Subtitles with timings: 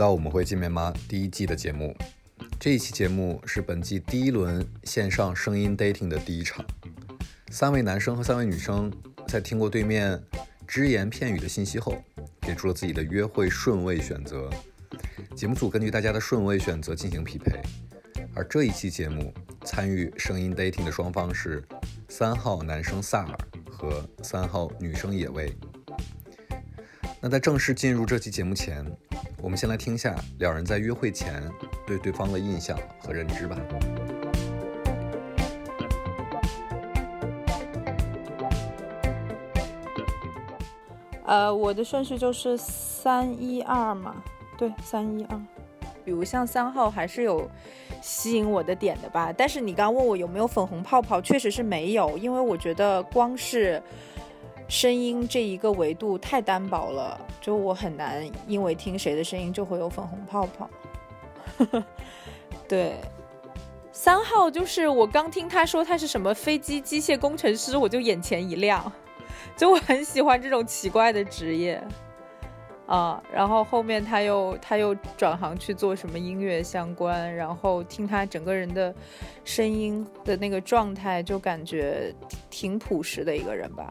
[0.00, 1.94] 到《我们会见面吗》第一季的节目。
[2.58, 6.64] 这一期节目是本季第一轮线上声音 dating 的第一场。
[7.50, 8.90] 三位男生和三位女生
[9.28, 10.18] 在听过对面
[10.66, 12.02] 只言片语的信息后，
[12.40, 14.48] 给出了自己的约会顺位选择。
[15.36, 17.60] 节目组根据大家的顺位选择进行匹配。
[18.34, 19.34] 而这一期节目
[19.66, 21.62] 参与声音 dating 的双方是
[22.08, 23.38] 三号男生萨尔
[23.70, 25.54] 和三号女生野味。
[27.20, 28.82] 那在正式进入这期节目前，
[29.42, 31.42] 我们先来听一下两人在约会前
[31.86, 33.56] 对对方的印象和认知吧。
[41.24, 44.16] 呃，我的顺序就是三一二嘛，
[44.58, 45.40] 对，三一二。
[46.04, 47.48] 比如像三号还是有
[48.02, 53.80] 吸引我的点的吧，但是你刚问我有没有粉红泡泡，确实是没有，因为我觉得光是
[54.70, 60.70] 声音这一个维度太单薄了，就我很难因为听谁的声音就会有粉红泡泡。
[62.68, 62.94] 对，
[63.90, 68.90] 三号就是我刚听他说他是什么飞机机械工程师，我就眼前一亮，
[69.56, 71.82] 就我很喜欢这种奇怪的职业。
[72.86, 78.94] 啊，然后后面他又他又转行去做什么音乐相关，然后听他整个人的
[79.44, 82.14] 声音的那个状态，就感觉
[82.48, 83.88] 挺朴实的一个人吧。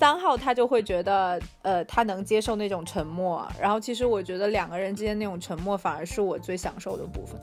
[0.00, 7.38] 三号他就会觉得，呃，他能接受那种沉默，然后其实我觉得两个人之间那种沉默反而是我最享受的部分。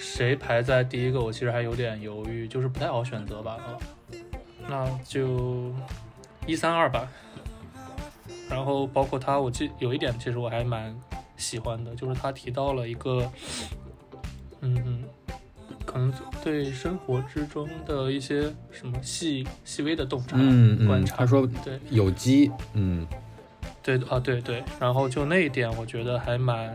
[0.00, 1.20] 谁排在第一个？
[1.20, 3.52] 我其实还有点犹豫，就是不太好选择吧。
[3.52, 3.78] 啊
[4.68, 5.72] 那就
[6.46, 7.08] 一三二吧。
[8.48, 10.92] 然后包括他，我记有一点，其实我还蛮
[11.36, 13.30] 喜欢的，就是他提到了一个，
[14.60, 15.04] 嗯嗯，
[15.90, 16.12] 可能
[16.42, 21.16] 对生活之中的一些什么细细微的洞察、嗯观察。
[21.16, 23.06] 他说对有机，嗯，
[23.82, 24.62] 对啊，对对。
[24.78, 26.74] 然后就那一点，我觉得还蛮。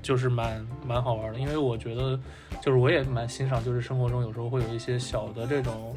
[0.00, 2.18] 就是蛮蛮好玩的，因为我觉得，
[2.60, 5.94] 就是我也蛮欣赏，就是生活中有时候会有一些小的这种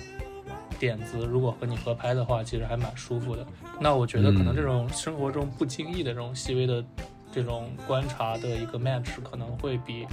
[0.78, 3.44] 点子，如果和你合拍的话，其实还蛮舒服的。
[3.80, 6.86] 那我觉得可能这种生活中不经意的这种细微的
[7.32, 10.06] 这种观察的一个 match，可能会比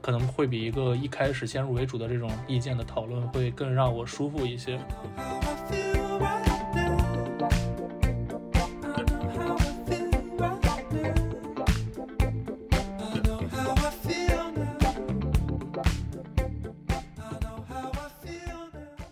[0.00, 4.78] 可能会比一个一开始先入为主的这种意见的讨论会更让我舒服一些。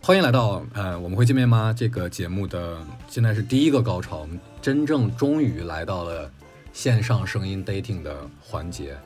[0.01, 1.71] 欢迎来到呃，我们会见面吗？
[1.71, 4.27] 这个节目的现在是第一个高潮，
[4.59, 6.31] 真正终于来到了
[6.73, 8.97] 线上声音 dating 的环节，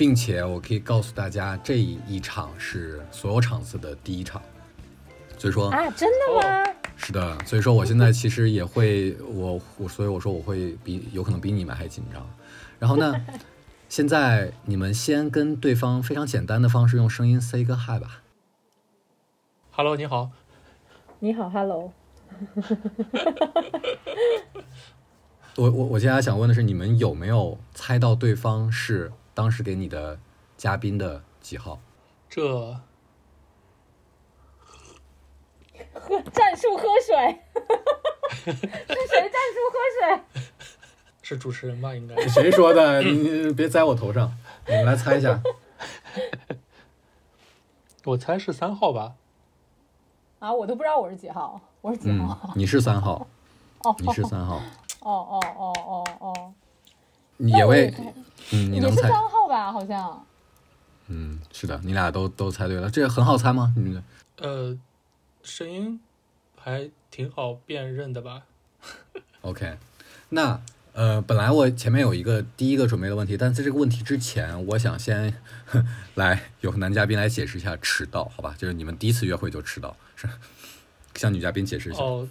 [0.00, 4.40] 并且我可以告诉大家，这一场是所有场次的第一场，
[5.36, 6.64] 所以说啊，真的吗？
[6.96, 12.26] 是的，所以说我现在其实也会，我我所以我说我会比有可能比你们还紧张。
[12.78, 13.14] 然后呢，
[13.90, 18.22] 现在你们先跟对方非常简单的方式用声音 say 个 hi 吧。
[19.72, 20.30] Hello，你好。
[21.18, 21.92] 你好，Hello。
[25.56, 30.18] 我我我接下来想问的是，你们有没有猜到对方是当时给你的
[30.56, 31.78] 嘉宾的几号？
[32.28, 32.72] 这
[35.94, 37.42] 喝 战术喝水，
[38.44, 40.20] 是谁战术喝水？
[41.22, 41.94] 是主持人吧？
[41.94, 43.00] 应该谁说的？
[43.02, 44.32] 你你别栽我头上！
[44.66, 45.40] 你们来猜一下。
[48.04, 49.14] 我猜是三号吧。
[50.38, 52.38] 啊，我都不知道我是几号，我是几号？
[52.44, 53.26] 嗯，你是三号。
[53.84, 54.56] 哦，你是三号。
[55.00, 56.52] 哦哦哦哦哦。
[57.48, 57.92] 野味，
[58.52, 59.08] 嗯，你能猜？
[59.08, 60.26] 三号吧，好像。
[61.08, 63.72] 嗯，是的，你俩都都猜对了，这很好猜吗？
[63.76, 64.04] 你们？
[64.38, 64.78] 呃，
[65.42, 66.00] 声音
[66.56, 68.42] 还挺好辨认的吧
[69.40, 69.76] ？OK，
[70.28, 70.60] 那
[70.92, 75.34] 呃，本来我前面有一个第一个准备的问题，但在这个问题之前，我想先
[76.14, 78.54] 来有男嘉宾来解释一下迟到，好吧？
[78.56, 80.28] 就是你们第一次约会就迟到，是
[81.16, 82.02] 向女嘉宾解释一下。
[82.02, 82.28] 哦，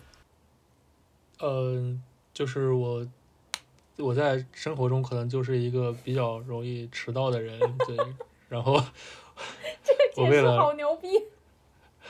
[1.40, 1.98] 呃，
[2.34, 3.06] 就是我
[4.00, 7.98] 我在生活中可能就是一个比较容易迟到的人，对，
[8.48, 8.74] 然后
[9.84, 11.08] 这个解释好牛逼，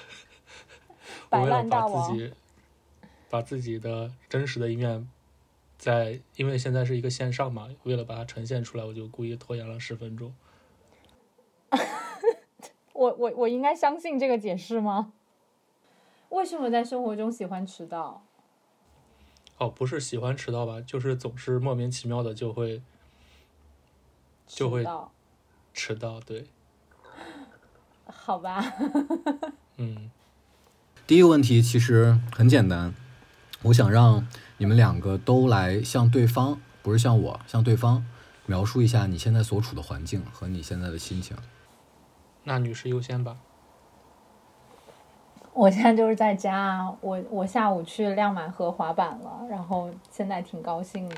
[1.29, 2.33] 摆我为了把自己
[3.29, 5.09] 把自己的真实的一面
[5.77, 10.33] 在，因为现在是一个线上嘛，为了把它呈现出来，我就故意拖延了十分钟。
[12.93, 15.13] 我我我应该相信这个解释吗？
[16.29, 18.23] 为什么在生活中喜欢迟到？
[19.59, 22.81] 哦，不是喜欢迟到吧，就是总是莫名其妙的就会
[24.47, 25.11] 就会迟到
[25.73, 26.47] 迟到，对，
[28.05, 28.63] 好吧，
[29.77, 30.09] 嗯。
[31.05, 32.93] 第一个问题其实很简单，
[33.63, 34.27] 我想让
[34.57, 38.05] 你们两个都来向对方，不是向我，向对方
[38.45, 41.35] 描述一下你现在所处的环境和你现在的心情。
[42.43, 43.37] 那女士优先吧。
[45.59, 51.17] 我现在就是在家，我我下午去亮马河滑板了，然后现在挺高兴的，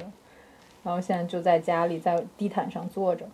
[0.81, 3.29] 然后现在就在家里在地毯上坐着，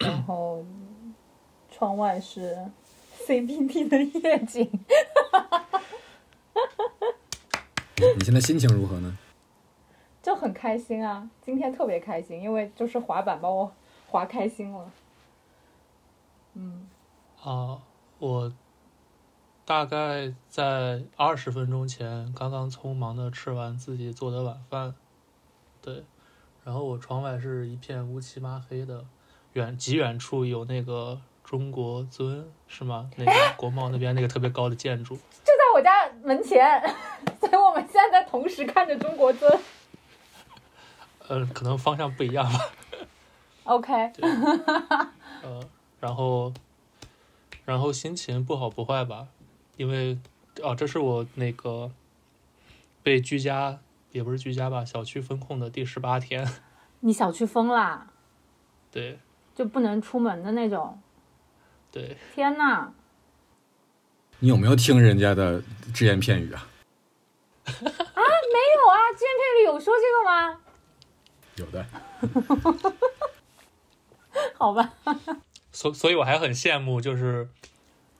[0.00, 0.62] 然后
[1.70, 2.70] 窗外是
[3.26, 4.70] CBD 的夜景，
[8.18, 9.16] 你现在心情如何呢？
[10.22, 11.30] 就很开心啊！
[11.40, 13.72] 今天特别开心，因为就是滑板把我
[14.10, 14.90] 滑开心了。
[16.52, 16.86] 嗯，
[17.42, 17.80] 啊，
[18.20, 18.52] 我
[19.64, 24.94] 大概在二十分钟前刚刚匆忙的吃完自己做的晚饭，
[25.80, 26.04] 对，
[26.62, 29.04] 然后我窗外是一片乌漆麻黑的，
[29.54, 33.10] 远极远处有那个中国尊是吗？
[33.16, 35.90] 那个国贸那边那个特别高的建筑，就在我家
[36.22, 36.80] 门前，
[37.40, 39.50] 所以我们现在在同时看着中国尊。
[41.26, 42.58] 呃，可能方向不一样吧。
[43.64, 43.92] OK，
[45.42, 45.60] 呃，
[46.00, 46.52] 然后，
[47.70, 49.28] 然后心情不好不坏吧，
[49.76, 50.18] 因为
[50.60, 51.92] 哦，这是我那个
[53.00, 53.78] 被居家
[54.10, 56.44] 也不是居家吧，小区封控的第十八天。
[56.98, 58.08] 你小区封啦，
[58.90, 59.20] 对
[59.54, 61.00] 就不能出门的那种。
[61.92, 62.90] 对，天呐，
[64.40, 65.62] 你有没有听人家的
[65.94, 66.66] 只言片语啊？
[67.70, 70.60] 啊没有啊，只言片里有说这个吗？
[71.54, 71.86] 有的。
[74.58, 74.92] 好吧，
[75.72, 77.48] 所所以我还很羡慕，就是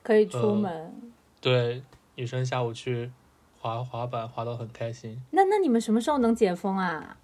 [0.03, 1.13] 可以出呃门。
[1.41, 1.83] 对
[2.15, 3.11] 女生下午去
[3.59, 7.17] 滑滑板滑到很开心，那那你们什么时候能解封啊？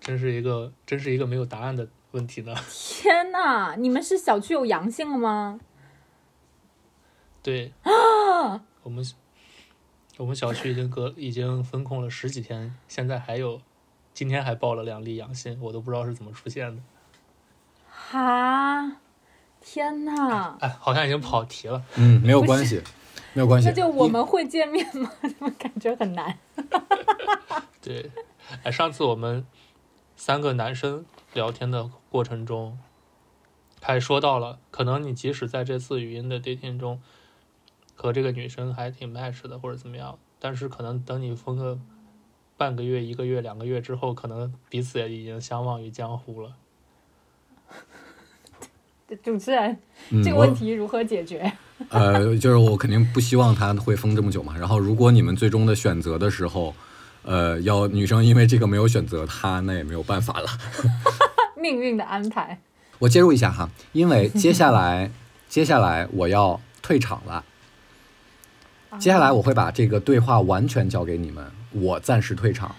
[0.00, 2.54] 真是一个真是一个没有答案的问题呢。
[2.70, 5.60] 天呐，你们是小区有阳性了吗？
[7.42, 9.04] 对啊， 我们
[10.16, 13.60] 我们小区已经隔已经封控了十几天，现在还有，
[14.12, 16.82] 今天还报了两例阳性，我都不知道是怎么出现的。
[17.88, 18.96] 哈，
[19.60, 21.82] 天呐，哎，好像已经跑题了。
[21.96, 22.82] 嗯，没有关系，
[23.34, 23.68] 没有关系。
[23.68, 25.10] 那就我们会见面吗？
[25.22, 26.38] 怎么感觉很难？
[27.80, 28.10] 对，
[28.64, 29.46] 哎，上次我们
[30.16, 31.04] 三个男生
[31.34, 32.78] 聊天的过程中，
[33.80, 37.00] 还说到了，可能你即使在这次语音的 dating 中，
[37.94, 41.78] 和这个女生还挺 match 的，或者怎么样，但是可能等你分个
[42.56, 46.54] 半个月、一个月、两个月之后，可能彼此也已经相忘于江湖了。
[49.22, 49.76] 主持人，
[50.10, 51.52] 嗯这个问题如何解决？
[51.90, 54.56] 我呃，就是我肯定不希望他会封这么久嘛。
[54.56, 56.74] 然后，如果你们最终的选择的时候，
[57.22, 60.48] 呃，要女生因为这个没有选择他，那也没有办法了。
[61.56, 62.58] 命运的安排。
[62.98, 65.10] 我介入一下哈，因为接下来
[65.48, 67.44] 接下来我要退场了。
[68.98, 72.74] 接下来我会把这个对话完全交给你们，我暂时退场，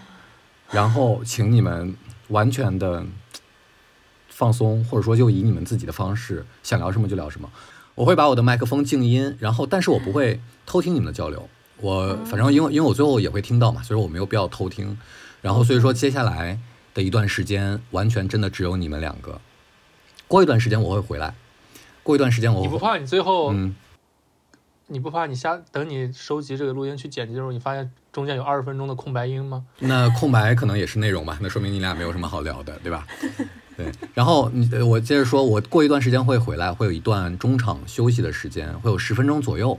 [0.70, 1.96] 然后请你们
[2.28, 3.04] 完全的
[4.42, 7.48] 放松，或者说就以你们自己的方式想聊什么就聊什么。
[7.94, 11.48] 我会把我的麦克风静音，然后但是我不会偷听你们的交流。
[11.76, 14.98] 我反正因为因为我最后也会听到嘛，所以说我没有必要偷听。
[15.42, 16.58] 然后所以说接下来
[16.92, 19.40] 的一段时间，完全真的只有你们两个。
[20.26, 21.36] 过一段时间我会回来，
[22.02, 23.76] 过一段时间我会你不怕你最后，嗯，
[24.88, 29.64] 你不怕你下等你收集这个录音去剪辑的时候，你发现中间有二十分钟的空白音吗？
[29.78, 33.06] 那空白可能也是内容吧，那说明你俩没有什么好聊的，对吧？
[33.76, 39.78] 对，然后你呃我接着说，我过一段时间会回来，会有一段中场休息的时间，会有十分钟左右。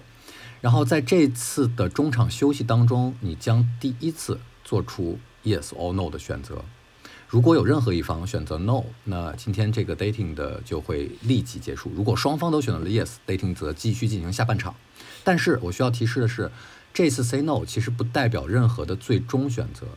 [0.61, 6.63] 然后在这次的中场休息当中，你将第一次做出 yes or no 的选择。
[7.27, 11.91] 如果有任何一方选择 no，那今天这个 dating 的就会立即结束。
[11.95, 14.73] 如果双方都选择了 yes，dating 则继续进行下半场。
[15.23, 16.51] 但是我需要提示的是，
[16.93, 19.87] 这次 say no 其实不代表任何的最终选择，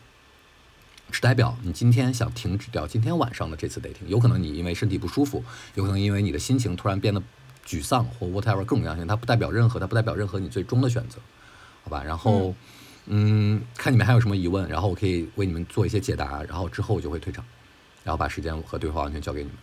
[1.10, 4.06] 只代表你今天想停止掉今天晚上的这次 dating。
[4.06, 5.44] 有可能你因为身体不舒服，
[5.74, 7.22] 有可能因为你的心情突然变得
[7.66, 11.18] 沮丧或 whatever 各种各样的事情，它不代表任何，它不代表任何你最终的选择，
[11.84, 12.02] 好吧？
[12.04, 12.54] 然后，
[13.06, 17.44] 嗯，看你们还有什么疑问，然后我可以为你们做一些解答，然后之后我就会退场，
[18.04, 19.56] 然后把时间和对话完全交给你们。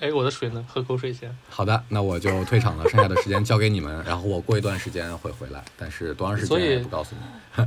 [0.00, 0.64] 哎，我的水呢？
[0.68, 1.32] 喝口水先。
[1.48, 7.64] 好的，那我就退场了，剩下的时间交给你们，然后我过一段时间会回来，但是多长时间不告诉你。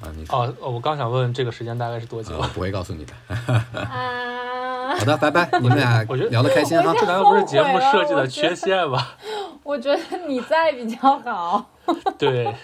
[0.00, 2.36] 啊，你说哦，哦我刚想问这个时间大概是多久？
[2.38, 3.12] 啊，不会告诉你的。
[3.34, 6.94] 啊好，的，拜拜，你们俩我觉得聊得开心哈。
[6.98, 9.06] 这难道不是节目设计的缺陷吗？
[9.62, 11.70] 我觉得你在比较好，
[12.18, 12.54] 对，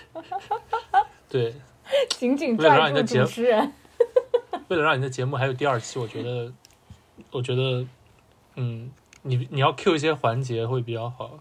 [1.29, 1.55] 对，
[2.11, 3.73] 紧紧为了让你的节主持人。
[4.69, 6.51] 为了让你的节目还有第二期，我觉得，
[7.31, 7.87] 我觉得，
[8.57, 11.39] 嗯，你你要 Q 一些环节会比较好。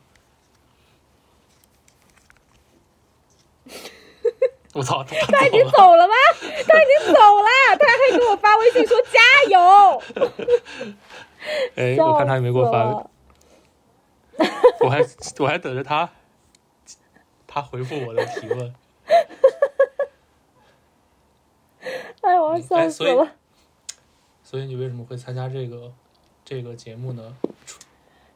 [4.84, 6.06] 我操，他他已经走了。
[6.06, 6.14] 吗？
[6.42, 6.68] 他已经
[7.14, 7.50] 走了，
[7.80, 10.02] 他还给我发微信说加油。
[11.76, 12.84] 哎，我看他有没有给我发
[14.82, 15.00] 我还
[15.40, 16.10] 我还等着他，
[17.48, 18.76] 他回复我的提问。
[22.22, 23.32] 哎，我笑死哎所以了。
[24.44, 25.94] 所以你为什么会参加这个
[26.44, 27.38] 这个节目呢？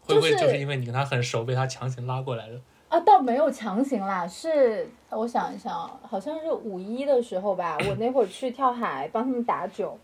[0.05, 2.61] 会不会就是就是因为你跟他很熟，被他强行拉过来的？
[2.89, 9.97] 啊，倒没有强行啦，是我想一想，好像是五一的时候吧，我那会儿去跳海帮他们打酒，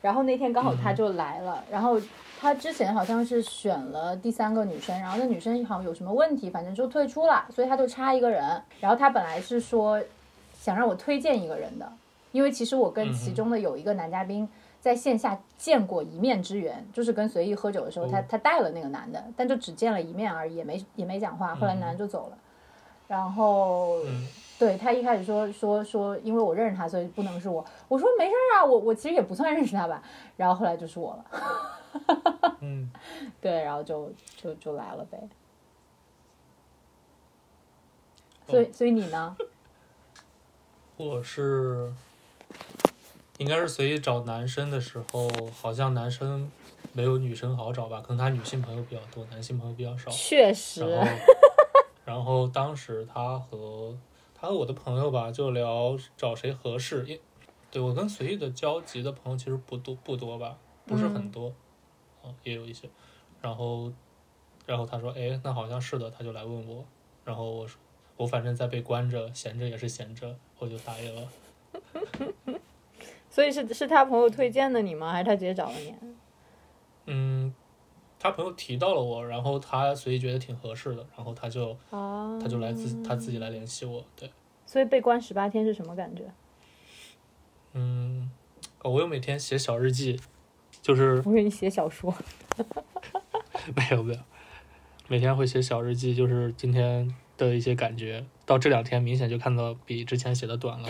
[0.00, 2.00] 然后那天刚好他就来了，然后
[2.40, 10.00] 他之前好像是选了第三个女生，然后那女生好像有什么问题，反正就退出了，所以他就差一个人，然后他本来是说
[10.54, 11.92] 想让我推荐一个人的，
[12.30, 14.48] 因为其实我跟其中的有一个男嘉宾。
[14.80, 21.54] 在线下见过一面之缘，就是跟随意喝酒的时候，他哦他带了那个男的，但就只见了一面而已，也没也没讲话。
[21.54, 22.38] 后来男的就走了，
[23.08, 24.26] 然后嗯，
[24.58, 27.64] 对他一开始说说说，因为我认识他，所以不能是我。
[27.88, 30.02] 我说没事儿啊，我我其实也不算认识他吧。
[30.36, 31.24] 然后后来就是我了，
[32.60, 32.90] 嗯，
[33.40, 35.18] 对，然后就就就来了呗。
[38.46, 39.36] 所以所以你呢？
[40.96, 41.92] 我是
[43.38, 46.50] 应该是随意找男生的时候，好像男生
[46.92, 50.10] 没有女生好找吧，可能他女性朋友比较多，男性朋友比较少。
[50.10, 51.12] 确实，然后，
[52.04, 53.96] 然后当时他和
[54.34, 57.04] 他和我的朋友吧，就聊找谁合适。
[57.06, 57.18] 因
[57.70, 61.52] 对我跟随意的交集的朋友其实不多不多吧，不是很多，
[62.24, 62.88] 嗯，也有一些。
[63.40, 63.92] 然后，
[64.66, 66.84] 然后他说：“哎，那好像是的。”他就来问我，
[67.24, 67.78] 然后我说
[68.16, 71.28] ：“我反正在被关着，闲着也是闲着，我就答应了。
[73.38, 75.12] 所以是是他朋友推荐的你吗？
[75.12, 75.94] 还是他直接找了你？”
[77.06, 77.54] 嗯，
[78.18, 84.28] 他朋友提到了我，然后他随意觉得挺合适的，然后他就啊，他就来自他自己来联系我，对。
[84.66, 86.24] 所以被关十八天是什么感觉？
[87.74, 88.28] 嗯，
[88.82, 90.18] 哦，我有每天写小日记，
[90.82, 92.12] 就是我给你写小说。
[93.76, 94.20] 没有没有，
[95.06, 98.26] 每天会写小日记，就是今天的一些感觉。
[98.44, 100.88] 到这两天明显就看到比之前写的短了。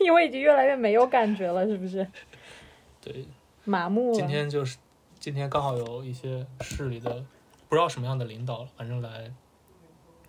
[0.00, 2.06] 因为已经越来越没有感觉了，是不是？
[3.00, 3.26] 对，
[3.64, 4.14] 麻木了。
[4.14, 4.78] 今天就是
[5.18, 7.24] 今天刚好有一些市里的
[7.68, 9.32] 不知道什么样的领导，反正来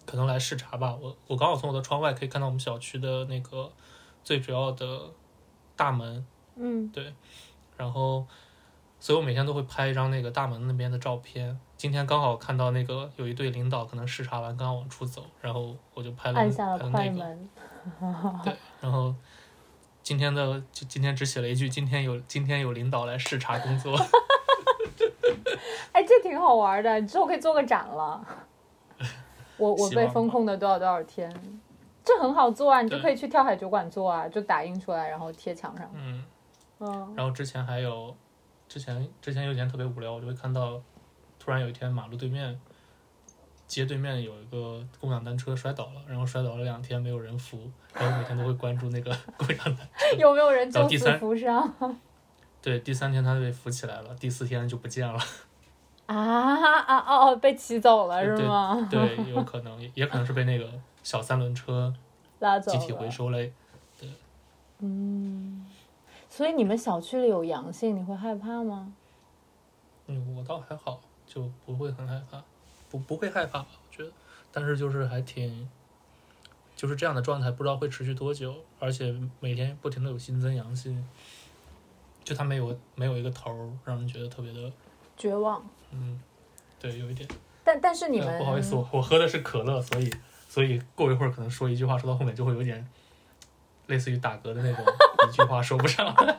[0.06, 0.96] 可能来视察吧。
[1.02, 3.72] 我我刚好从我的窗外可以看到我们小区的那个
[4.24, 5.02] 最主要的
[5.76, 6.26] 大门，
[6.56, 7.14] 嗯，对
[7.78, 8.26] 然后，
[9.00, 11.60] 所以我每天都会拍一张那个大门那边的照片。
[11.76, 16.90] 今天刚好看到那个有一对领导可能视察完刚刚往出走，然后我就拍了按下了。
[16.92, 17.50] 快门。
[18.44, 19.16] 对，然后
[20.04, 23.96] 今天的就今天只写了一句：今天有今天有领导来视察工作。
[25.94, 28.26] 哎，这挺好玩的，你之后可以做个展了。
[29.58, 31.32] 我我被封控的多少多少天，
[32.04, 35.88] 这很好做啊，你就可以去跳海酒馆做啊，就打印出来然后贴墙上。
[35.94, 36.24] 嗯，
[36.80, 38.16] 嗯，然后之前还有，
[38.68, 40.82] 之前之前有一天特别无聊，我就会看到，
[41.38, 42.60] 突然有一天马路对面，
[43.72, 50.18] 街对面有一个共享单车摔倒了，然后摔倒了两天没有人扶，然后每天都会关注那个 共享单车。
[50.18, 51.74] 有没有人救死扶伤
[52.62, 55.18] 对，第三天他被扶起来了，第四天就不见了。
[56.08, 58.86] 啊啊哦哦，被骑走了是吗？
[58.92, 60.70] 对，有可能，也也可能是被那个
[61.02, 61.94] 小三轮车
[62.40, 62.78] 拉走了。
[62.78, 63.54] 集体回收类。
[64.80, 65.66] 嗯，
[66.28, 68.92] 所以你们小区里有阳性，你会害怕吗？
[70.08, 72.44] 嗯，我倒还好，就不会很害怕，
[72.92, 73.68] 不不会害怕吧？
[73.72, 74.12] 我觉得，
[74.52, 75.68] 但是就是还挺，
[76.76, 81.04] 就是这样的状态，不知道会持续多久，而且每天不停的有新增阳性，
[82.24, 84.72] 就它没有没有一个头儿，让人觉得特别的，
[85.16, 85.66] 绝望。
[85.92, 86.20] 嗯，
[86.80, 87.28] 对，有一点。
[87.64, 90.12] 但但是你呃们、不好意思，我我喝的是可乐，所以
[90.50, 92.86] 所以过一会儿可能说一句话，说到后面就会有点
[93.88, 94.86] 类似于打嗝的那种，
[95.30, 96.38] 一句话说不上 来。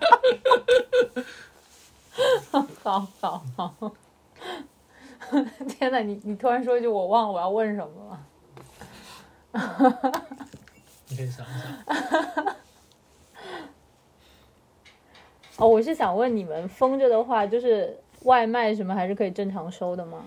[2.82, 3.92] 好好好。
[5.68, 8.26] 天呐，你你突然说一句，我忘了我要问什么了。
[11.08, 12.56] 你可以想一想。
[15.58, 20.24] 哦，我是想问你们封着的话，就是外卖什么还是可以正常收的吗？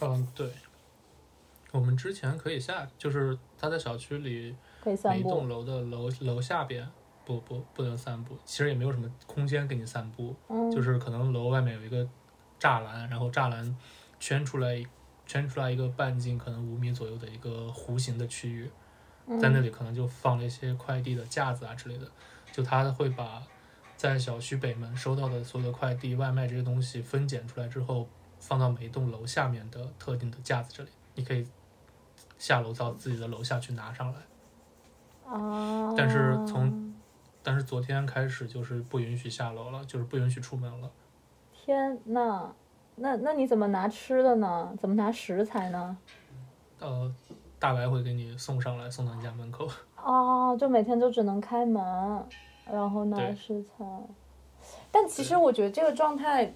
[0.00, 0.50] 嗯，对。
[1.72, 5.48] 我们之前可以下，就是他在小区里可以散每一栋。
[5.48, 6.88] 楼的楼楼下边，
[7.24, 12.08] 不不不能散步，其实也没有什么空间给你散步，嗯，就是可能楼外面有一个
[12.60, 13.76] 栅栏，然后栅栏
[14.18, 14.84] 圈出来
[15.26, 18.70] 圈出来一个半径可能五米左右的一个弧形的区域，
[19.40, 22.06] 在那里可能就放了一些快递的架子啊之类的，
[22.52, 23.42] 就他会把
[23.96, 28.08] 在小区北门收到的所有的快递、外卖这些东西分拣出来之后，
[28.38, 31.46] 放到每一栋楼下面的特定的架子这里，你可以
[32.38, 34.20] 下楼到自己的楼下去拿上来。
[35.26, 36.94] 啊，但是从
[37.42, 40.90] 但是昨天开始就是不允许下楼了，就是不允许出门了。
[41.64, 42.52] 天呐，
[42.96, 44.70] 那那你怎么拿吃的呢？
[44.78, 45.96] 怎么拿食材呢？
[46.78, 47.10] 呃，
[47.58, 49.66] 大白会给你送上来，送到你家门口。
[49.96, 51.82] 哦，就每天就只能开门，
[52.70, 53.82] 然后拿食材。
[54.92, 56.52] 但其实我觉得这个状态，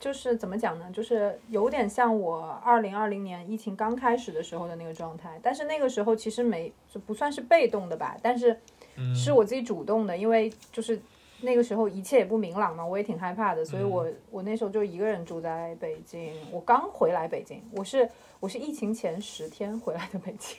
[0.00, 0.90] 就是怎么讲呢？
[0.90, 5.38] 就是有点像我二零二零年疫情刚开始的时候的那个状态。
[5.42, 8.58] 但是那个时候其实没就不算是被动的吧，但是
[8.96, 10.98] 嗯，是我自己主动的，因为就是
[11.46, 16.34] 那个时候一切也不明朗嘛，我也挺害怕的，所以我、我那时候就一个人住在北京。
[16.50, 18.10] 我刚回来北京，我是
[18.40, 20.58] 我是疫情前十天回来的北京。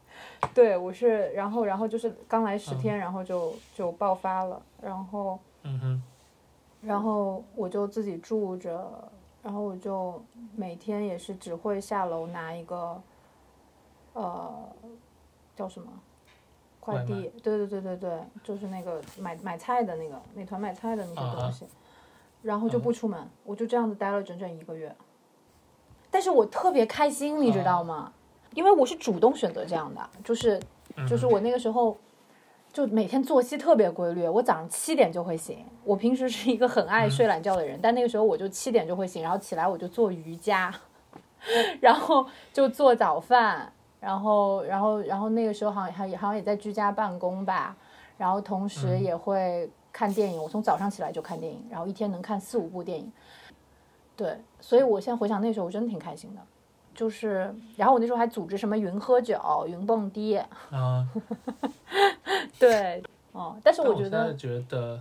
[0.54, 6.02] 对，我是，然后然后就是刚来十天，然后就就爆发了，然后嗯哼，
[6.80, 8.90] 然后我就自己住着，
[9.42, 10.20] 然后我就
[10.56, 13.02] 每天也是只会下楼拿一个，
[14.14, 14.68] 呃，
[15.54, 15.92] 叫什么
[16.84, 17.30] 快递？
[17.42, 18.10] 对对对对对，
[18.42, 21.64] 就是那个买买菜的那个美团买菜的那些啊东西，
[22.42, 24.92] 然后就嗯不出门，我就这样子待了整整一个月。
[26.10, 28.12] 但是我特别开心，你知道吗？
[28.54, 30.60] 因为我是主动选择这样的，就是
[30.96, 31.96] 嗯就是我那个时候
[32.72, 35.64] 就每天作息特别规律，我早上七点就会醒。
[35.84, 40.74] 我平时是一个很爱睡懒觉的人，但那个时候我就七点就会醒，然后起来我就做瑜伽，
[41.80, 47.76] 然后就做早饭，然后然后然后那个时候好像还好像也在居家办公吧，
[48.18, 50.42] 然后同时嗯也会看电影。
[50.42, 53.10] 我从早上起来就看电影，然后一天能看四五部电影。
[54.16, 56.40] 对，所以我现在回想那时候，我真的挺开心的。
[56.94, 60.36] 就是，然后我那时候还组织什么云喝酒、云蹦迪，
[60.70, 61.08] 啊，
[62.58, 65.00] 对，哦，但是但我觉得在觉得，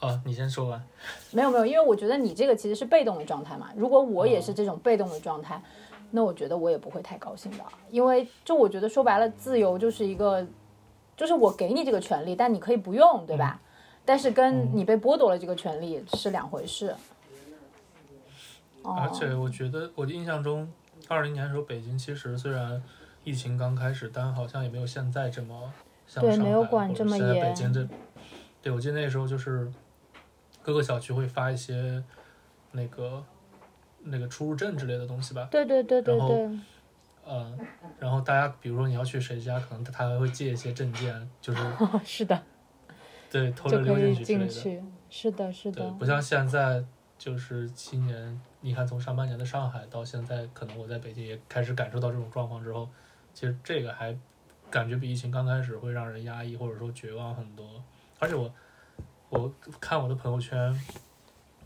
[0.00, 0.82] 啊，你先说完。
[1.30, 3.70] 没有没有，因为我觉得你这个其实是被动的状态嘛。
[3.74, 5.60] 如果我也是这种被动的状态，
[6.14, 10.46] 那我觉得我也不会太高兴的，因为就我觉得说白了，自由就是一个，
[11.16, 13.60] 就是我给你这个权利，但你可以不用，对吧？
[14.04, 16.94] 但是跟你被剥夺了这个权利是两回事。
[18.82, 20.70] 哦，而且我觉得我的印象中，
[21.08, 22.82] 二零年的时候北京其实虽然
[23.24, 25.72] 疫情刚开始，但好像也没有现在这么
[26.06, 27.88] 像对上海没有管这么严北京这，
[28.60, 29.72] 对我记得那时候就是
[30.62, 32.02] 各个小区会发一些
[32.72, 33.22] 那个
[34.04, 36.58] 那个出入证之类的东西吧，对对对对然后对，
[37.28, 37.58] 嗯，
[37.98, 41.62] 然后大家比如说你要去谁家，可能他还会借一些证件，就是
[42.04, 42.42] 是的，
[43.30, 44.82] 对偷就着溜进去之类的。
[45.08, 46.82] 是的，是对，的，不像现在，
[47.18, 52.88] 就是今年，你看从上半年的上海到现在，可能我在北京也开始感受到这种状况之后，
[53.34, 54.16] 其实这个还
[54.70, 57.66] 感觉比疫情刚开始会让人压抑或者说绝望很多。
[58.18, 58.50] 而且我
[59.28, 60.74] 我看我的朋友圈，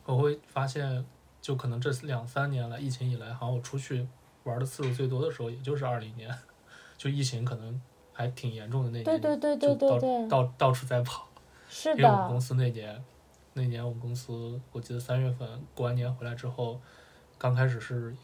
[0.05, 1.05] 我会发现，
[1.41, 4.07] 就可能这两三年来，疫情以来，好像我出去
[4.45, 6.33] 玩的次数最多的时候，也就是二零年，
[6.97, 7.81] 就疫情可能
[8.13, 11.27] 还挺严重的那年，对对对对就到对对，到到处在跑。
[11.69, 13.05] 是的因为我们公，司那年，
[13.55, 16.81] 那年我们公司我记得三月份过完年回来之后，
[17.39, 18.15] 刚开始是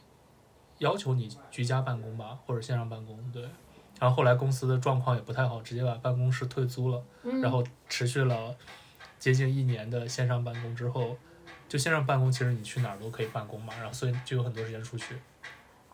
[0.79, 3.43] 要求你居家办公吧，或者线上办公，对。
[4.01, 8.55] 然后后来公司的状况也不太好，直接把办公室退租了，嗯然后持续了
[9.19, 11.17] 接近一年的线上办公之后，
[11.73, 15.17] 就线上办公其实你去哪儿都可以办公嘛，然后所以就有很多时间出去。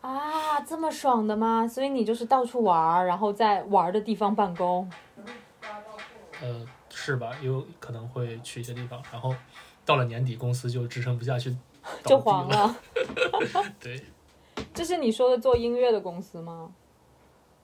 [0.01, 1.65] 啊，这么爽的吗？
[1.65, 4.91] 所以你就是到处玩儿，然后在玩儿的地方办公。
[6.41, 7.31] 呃，是吧？
[7.41, 9.33] 有可能会去一些地方，然后
[9.85, 11.55] 到了年底公司就支撑不下去，
[12.03, 12.75] 就黄了。
[13.79, 14.03] 对。
[14.75, 16.73] 这是你说的做音乐的公司吗？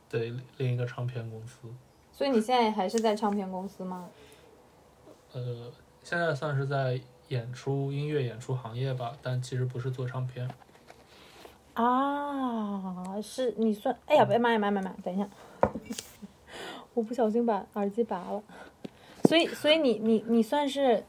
[0.08, 1.68] 对，另一个唱片公司，
[2.14, 4.08] 所以你现在还是在唱片公司吗？
[5.34, 5.70] 呃，
[6.02, 6.98] 现在算是在
[7.30, 10.48] 演出音乐演出行业吧，但其实不是做唱片。
[11.74, 13.98] 啊，是你算？
[14.06, 14.96] 哎呀，妈呀妈呀妈呀！
[15.04, 15.28] 等一下，
[16.94, 18.42] 我不小心把耳机拔了。
[19.26, 21.04] 所以，所以你你你算是，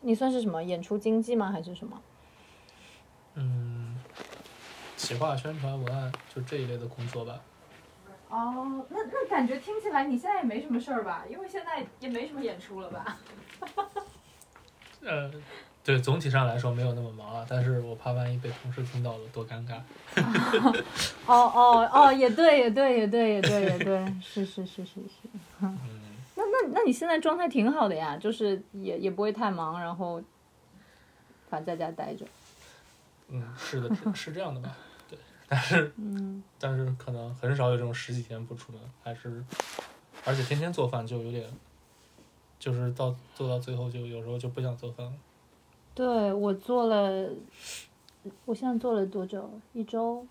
[0.00, 1.50] 你算是什么演出经济吗？
[1.50, 2.00] 还是什么？
[3.34, 3.96] 嗯，
[4.96, 7.40] 企划、宣传、文案就这一类的工作吧。
[8.30, 11.24] 哦，那那感觉听起来你现在也没什么事儿吧？
[11.28, 13.18] 因为现在也没什么演出了吧？
[15.02, 15.30] 呃，
[15.84, 19.80] 对，总体上来说没有那么忙啊，但是我怕万一被同事听到了，多尴尬。
[21.26, 25.28] 哦哦哦，也对，也对，也对，也对，也对，是是是是是。
[25.60, 25.78] 嗯，
[26.36, 30.22] 那那那你现在状态挺好的呀，就是也也不会太忙，然后
[31.48, 32.26] 反正在家待着。
[33.28, 34.76] 嗯，是的，是是这样的吧？
[35.08, 39.44] 对，但是嗯，但是可能很少有这种十几天不出门，还是，
[40.24, 41.46] 而且天天做饭就有点，
[42.58, 45.12] 就是到做到最后就有时候就不想做饭了。
[45.94, 47.30] 对我做了，
[48.44, 49.50] 我现在做了多久？
[49.72, 50.26] 一周。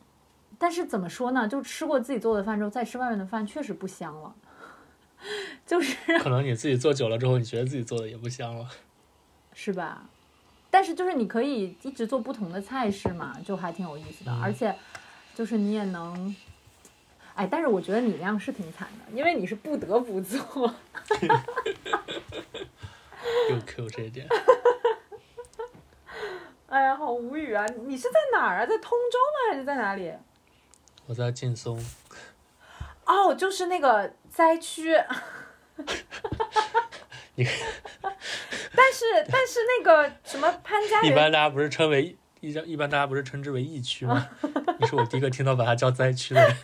[0.59, 1.47] 但是怎么说呢？
[1.47, 4.35] 就吃过自己做的饭之后，再吃外面的饭确实不香了。
[5.65, 8.67] 就是可能你自己做久了之后，你觉得自己做的也不香了。
[9.53, 10.09] 是吧？
[10.69, 14.31] 但是就是你可以一直做不同的菜式嘛，就还挺有意思的。
[14.31, 14.75] 嗯而且
[15.33, 16.35] 就是你也能，
[17.37, 20.39] 哎，但是我觉得你那样是挺惨的，因为你是不得不做。
[23.49, 24.27] 又 Q 这一点，
[26.67, 27.65] 哎呀，好无语啊！
[27.85, 28.65] 你是在哪儿啊？
[28.65, 29.51] 在通州吗？
[29.51, 30.11] 还是在哪里？
[31.05, 31.79] 我在劲松，
[33.05, 34.95] 哦，就是那个灾区。
[37.35, 37.45] 你
[38.75, 44.27] 但是但是那个什么潘家一般大家不是称为一一般大家不是称之为疫区吗？
[44.79, 46.55] 你是我第一个听到把它叫灾区的人。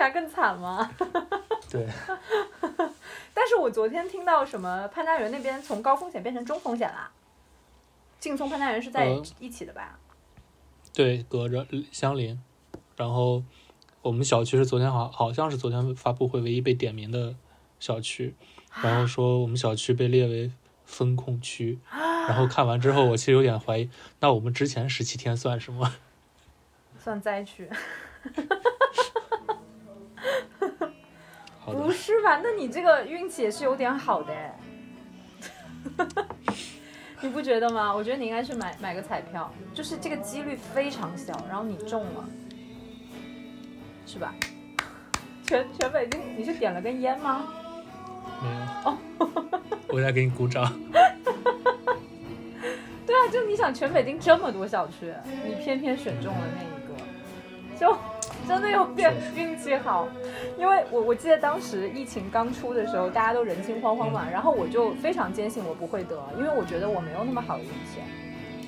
[0.00, 0.90] 起来更惨吗？
[1.70, 1.86] 对，
[3.34, 7.10] 但是我昨天听到什么潘家园那边从高风险变成中风险啦。
[8.18, 9.98] 劲松潘家园是在呃一起的吧？
[10.94, 12.40] 对，隔着相邻。
[12.96, 13.42] 然后
[14.02, 17.34] 我们小区是昨天好好像是昨天发布会唯一被点名的
[17.78, 18.34] 小区，
[18.82, 20.50] 然后说我们小区被列为
[20.84, 21.78] 风控区。
[21.90, 25.94] 然后看完之后，我其实有点怀疑，那我们之前十七天算什么？
[26.98, 27.68] 算灾区？
[31.72, 32.40] 好的不，是吧？
[32.42, 34.58] 那你这个运气也是有点好的哎，
[37.22, 37.94] 你不觉得吗？
[37.94, 42.24] 我觉得你应该去买买个彩票，就是这个几率非常小，然后你中了，
[44.06, 44.34] 是吧？
[45.44, 47.46] 全全北京，你是点了根烟吗？
[48.42, 48.56] 没有。
[48.90, 48.98] 哦
[49.92, 50.72] 我在给你鼓掌。
[53.04, 55.12] 对啊，就你想全北京这么多小区，
[55.44, 56.94] 你偏偏选中了那一个，
[57.76, 57.98] 就
[58.50, 60.08] 真的有变运气好。
[60.58, 68.00] 因为我我记得当时疫情刚出的时候，大家都人心惶惶嘛，然后我就非常坚信我不会得，因为我觉得我没有那么好的运气。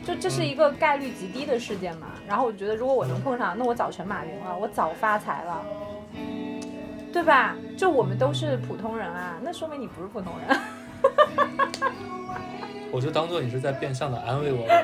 [0.04, 5.66] 就这是一个概率极低的事件嘛，然后我觉得如果我能碰上，那我早成马云了，我早发财了，
[7.12, 7.56] 对吧？
[7.76, 10.56] 就我们都是普通人啊，那说明你不是普通人。
[12.92, 14.74] 我就当做你是在变相的安慰我吧。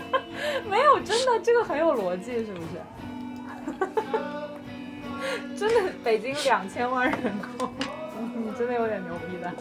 [0.70, 2.80] 没有，真的这个很有逻辑，是不是？
[5.56, 7.20] 真的，北京两千万人
[7.58, 7.72] 口，
[8.36, 9.52] 你真的有点牛逼的。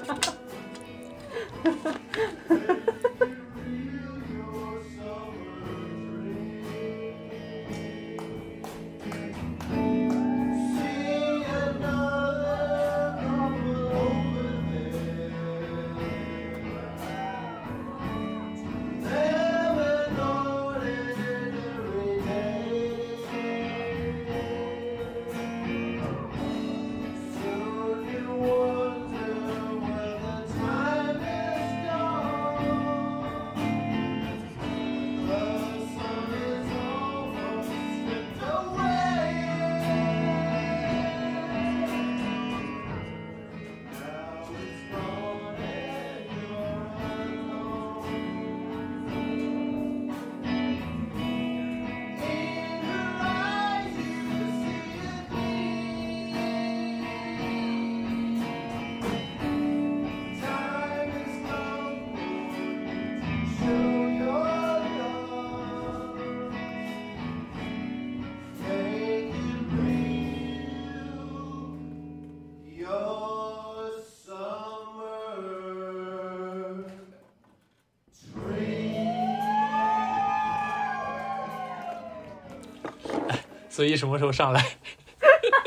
[83.80, 84.62] 所以什么时候上来？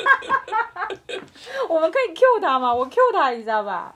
[1.67, 2.75] 我们可以 Q 他吗？
[2.75, 3.95] 我 Q 他一下吧。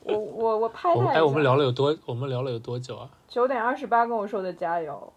[0.00, 1.12] 我我我拍他一下。
[1.12, 1.94] 哎，我们聊了有多？
[2.06, 3.10] 我们聊了有多久啊？
[3.28, 5.12] 九点二十八跟我说的加油，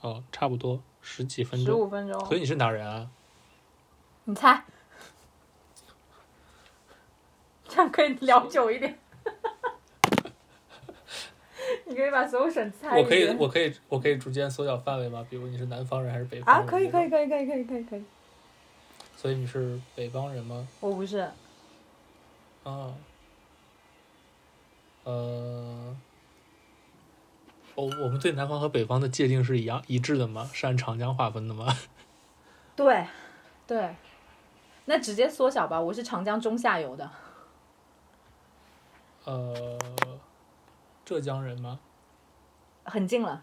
[0.00, 1.72] 哦，差不多十几分钟十。
[1.80, 2.18] 五分钟。
[2.24, 3.08] 所以你是哪人啊？
[4.24, 4.64] 你猜，
[7.68, 8.98] 这样可以聊久一点。
[11.96, 15.26] 你可以把所有省猜我可以，我可以，我可以逐渐缩小范围吗？
[15.30, 16.66] 比如你是南方人还是北方啊，人？
[16.66, 17.08] 可以可以。
[17.08, 18.04] 可以可以可以可以可以。
[19.16, 20.68] 所以你是北方人吗？
[20.80, 21.20] 我不是，
[22.64, 22.92] 啊，
[25.04, 25.96] 呃，
[27.74, 30.50] 我我们对南方和北方的界定是一样一致的吗？
[30.52, 31.74] 是按长江划分的吗？
[32.76, 33.06] 对，
[33.66, 33.96] 对，
[34.84, 37.10] 那直接缩小吧，我是长江中下游的，
[39.24, 39.78] 呃，
[41.06, 41.80] 浙江人吗？
[42.86, 43.42] 很近了。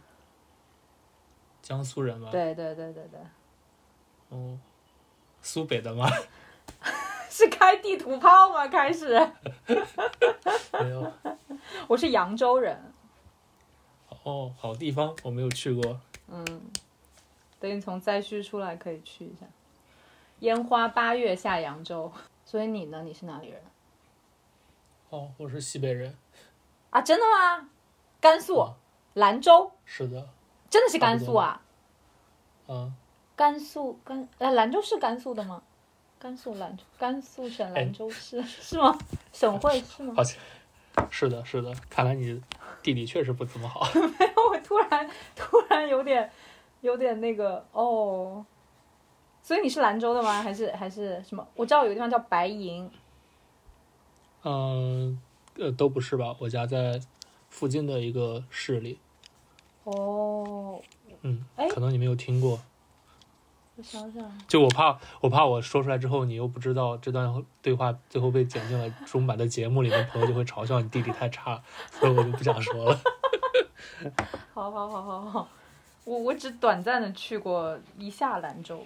[1.61, 2.29] 江苏人吗？。
[2.31, 3.19] 对对对对对，
[4.29, 4.57] 哦，
[5.41, 6.07] 苏北的吗？
[7.29, 8.67] 是开地图炮吗？
[8.67, 9.17] 开始，
[10.79, 11.11] 没有。
[11.87, 12.79] 我是扬州人。
[14.23, 15.99] 哦，好地方，我没有去过。
[16.27, 16.45] 嗯，
[17.59, 19.45] 等你从灾区出来可以去一下。
[20.39, 22.11] 烟花八月下扬州，
[22.45, 23.01] 所以你呢？
[23.03, 23.61] 你是哪里人
[25.09, 26.15] 哦，我是西北人。
[26.89, 27.01] 啊？
[27.01, 27.69] 真的吗？
[28.21, 28.75] 甘肃哦
[29.13, 30.27] 兰州，是的，
[30.69, 31.61] 真的是甘肃啊？
[32.67, 32.93] 嗯，
[33.35, 35.61] 甘肃甘呃兰州是甘肃的吗？
[36.19, 38.97] 甘肃兰州，甘肃省哎兰州市、 是吗？
[39.31, 40.13] 省会是吗？
[40.15, 40.39] 好像
[41.09, 41.73] 是的，是的。
[41.89, 42.41] 看来你
[42.81, 43.85] 地理确实不怎么好。
[43.93, 46.31] 没有我突然突然有点
[46.81, 48.45] 有点那个哦，
[49.41, 50.41] 所以你是兰州的吗？
[50.41, 51.45] 还是还是什么？
[51.55, 52.89] 我知道有个地方叫白银，
[54.43, 55.19] 嗯，
[55.57, 56.35] 呃，都不是吧？
[56.39, 56.99] 我家在
[57.53, 58.97] 附近的一个市里。
[59.83, 60.81] 哦，
[61.21, 62.59] 嗯哎，可能你没有听过。
[63.75, 71.61] 我想想，就我怕，我怕我说出来之后，你又不知道这段对话最后被剪进了中版的节目里面，朋友就会嘲笑你地理太差，
[71.91, 72.99] 所以我就不想说了。
[74.53, 75.47] 好好好好好，
[76.05, 78.83] 我我只短暂的去过一下兰州，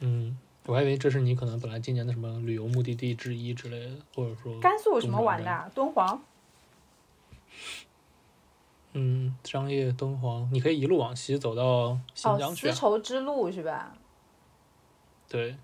[0.00, 5.70] 嗯，我还以为这是你可能本来今年的什么旅游目的地之一之类的，或者说，甘肃有什么玩的、啊？
[5.74, 6.22] 敦煌。
[8.92, 12.74] 嗯，张掖、敦煌，你可以一路往西走到新哦，疆去、丝啊。
[12.74, 13.96] 绸之路是吧？
[15.28, 15.56] 对，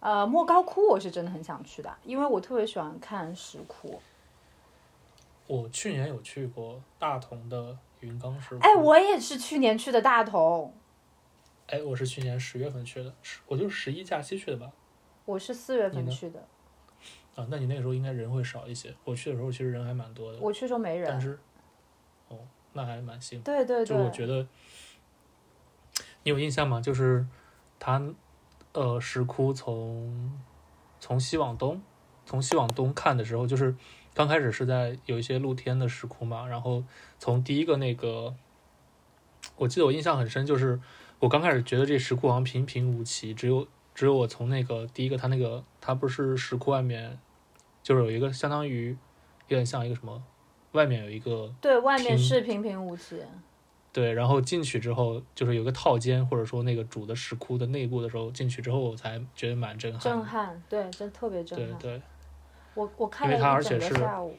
[0.00, 4.00] 呃，莫高窟我是真的很想去的，因为我特别喜欢看石窟。
[5.48, 8.60] 我去年有去过大同的云冈石窟。
[8.62, 10.72] 哎，我也是去年去的大同，
[11.66, 14.70] 哎，我是去年十月份去的，十我就是十一假期去的吧？
[15.24, 16.46] 我是四月份去的，
[17.34, 18.94] 啊，那你那个时候应该人会少一些。
[19.04, 21.08] 我去的时候其实人还蛮多的，我去的时候没人。
[21.08, 21.38] 但是，
[22.28, 22.38] 哦，
[22.72, 23.44] 那还蛮幸福。
[23.44, 24.46] 对对就我，觉得，
[26.24, 26.80] 你有印象吗？
[26.80, 27.26] 就是
[27.78, 28.02] 它，
[28.72, 30.38] 呃，石窟从
[31.00, 31.80] 从西往东，
[32.26, 33.74] 从西往东看的时候，就是
[34.12, 36.84] 刚开始是在有一些露天的石窟嘛，然后
[37.18, 38.34] 从第一个那个，
[39.56, 40.78] 我记得我印象很深，就是
[41.18, 43.66] 我刚开始觉得这石窟好像平平无奇，只有
[44.02, 47.16] 只有我从那个第一个，它那个它不是石窟外面，
[47.84, 48.88] 就是有一个相当于
[49.46, 50.20] 有点像一个什么，
[50.72, 53.22] 外面有一个对外面是平平无奇。
[53.92, 60.00] 对，然后进去之后，就是有个套间，或者说那个主的石窟的内部的时候，进去之后我才觉得蛮震撼。
[60.00, 61.78] 震撼，对，真特别震撼。
[61.78, 62.02] 对对
[62.74, 64.36] 我我看因为它了一整而且是个下午。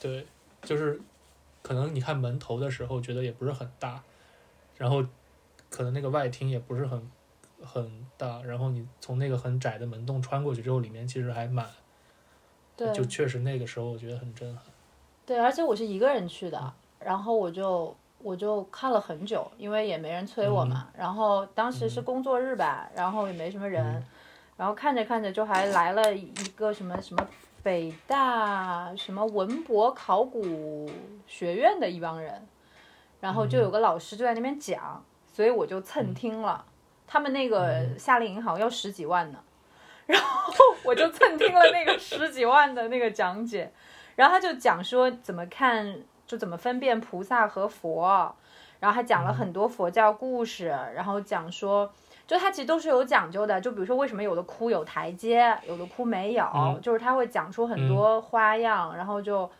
[0.00, 0.26] 对，
[0.62, 1.00] 就是
[1.62, 4.02] 可能你看门头的时候觉得也不是很大，
[4.76, 5.04] 然后
[5.70, 7.00] 可能那个外厅也不是很
[7.62, 11.66] 很大，然后你从那个很窄的门洞穿过去之后，里面其实还蛮，
[12.76, 14.62] 对就确实那个时候我觉得很震撼。
[15.24, 20.88] 对，而且我是一个人去的，然后我就我就看了很久，因为也没人催我嘛。
[20.96, 24.04] 然后当时是工作日吧，然后也没什么人，嗯
[24.56, 27.28] 然后看着看着就还来了一个什么什么
[27.62, 30.88] 北大什么文博考古
[31.26, 32.46] 学院的一帮人，
[33.20, 36.64] 然后就有个老师就在那边讲，所以我就蹭听了。
[37.06, 39.38] 他们那个夏令营好像要十几万呢，
[40.06, 43.72] 然后我就蹭听了那个 十几万的那个讲解。
[44.16, 48.34] 然后他就讲说怎么看，就怎么分辨菩萨和佛，
[48.80, 51.92] 然后还讲了很多佛教故事，然后讲说，
[52.26, 56.80] 就他其实都是有讲究的，就比如说为什么有的窟有台阶，有的窟没有，嗯。
[56.80, 59.50] 就是他会讲出很多花样，然后就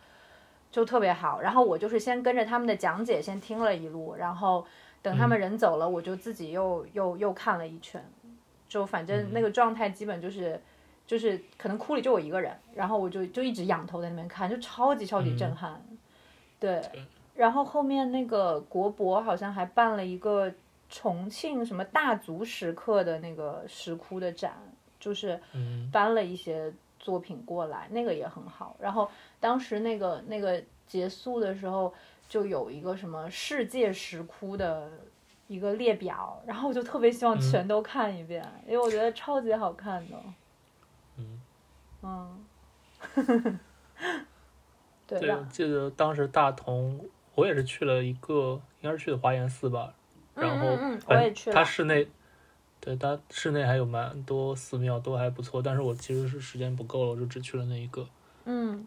[0.71, 1.39] 就特别好。
[1.41, 4.65] 然后我就是先跟着他们的讲解先听了一路，然后
[5.01, 8.03] 等他们人走了，我就自己又又又看了一圈，
[8.67, 10.61] 就反正那个状态基本就是。
[11.07, 15.81] 就是可能窟里就我一个人，然后我就就一直仰头在那边看，就超级超级震撼。
[16.59, 16.81] 对，
[17.33, 20.53] 然后后面那个国博好像还办了一个
[20.89, 24.57] 重庆什么大足石刻的那个石窟的展，
[24.99, 28.75] 就是嗯搬了一些作品过来，那个也很好。
[28.77, 31.93] 然后当时那个那个结束的时候，
[32.27, 34.89] 就有一个什么世界石窟的
[35.47, 40.15] 一个列表，然后我就特别希望全都看一遍，因为我觉得超级好看的。
[41.17, 41.41] 嗯，
[42.03, 43.59] 嗯，
[45.07, 46.99] 对，我记得当时大同
[47.33, 49.93] 我也是去了一个，应该是去的华严寺吧，
[50.35, 51.55] 然后嗯嗯嗯我也去了。
[51.55, 52.07] 它室内，
[52.81, 58.07] 对，它室内还有蛮多寺庙都还不错，但是我其实是时间不够了，我就只去了那一个。
[58.45, 58.85] 嗯，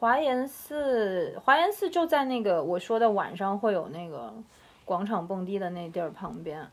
[0.00, 4.32] 华严寺，华严寺就在那个我说的晚上会有那个
[4.86, 6.70] 广场蹦迪的那地儿旁边。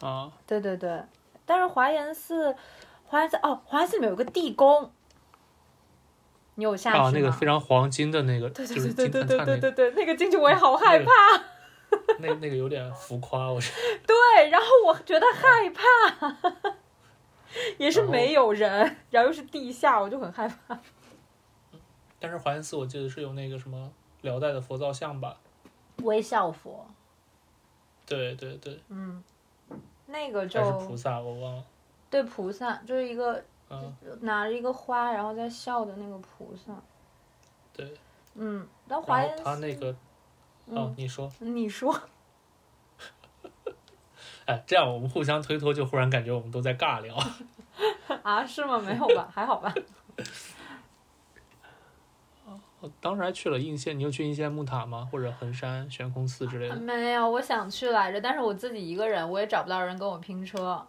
[0.00, 1.02] 啊，对对对，
[1.44, 2.56] 但是华严寺，
[3.04, 4.90] 华严寺哦，华严寺里面有个地宫，
[6.54, 7.04] 你有下去吗？
[7.08, 11.10] 啊，那个非常黄金的那个，对就是对对对对金灿灿那个，对对对，那个进去我也好害怕。
[12.20, 13.70] 那那个有点浮夸，我是。
[14.06, 16.72] 对，然后我觉得害怕，
[17.76, 20.78] 也是没有人，然后又是地下，我就很害怕。
[22.20, 25.36] 但是华严寺我记得是有那个什么辽代的佛造像吧？
[26.02, 26.86] 微笑佛，
[28.06, 29.24] 对对对，嗯，
[30.06, 31.64] 那个就是就菩萨，我忘了。
[32.08, 36.72] 对菩萨，就是一个嗯，拿着一个花，然后在笑的那个菩萨。
[37.72, 37.92] 对。
[38.34, 39.88] 嗯，但华严寺，他那个，
[40.66, 42.00] 哦嗯，，你说，你说，
[44.46, 47.16] 哎，这样我们互相推脱，就忽然感觉我们都在尬聊。
[48.22, 48.78] 啊，是吗？
[48.78, 49.28] 没有吧？
[49.34, 49.74] 还好吧？
[52.80, 55.06] 我当时还去了应县，你有去应县木塔吗？
[55.12, 56.76] 或者衡山悬空寺之类的？
[56.76, 60.86] 没有，我想去来着，但是我自己一个人，我也找不到人跟我拼车，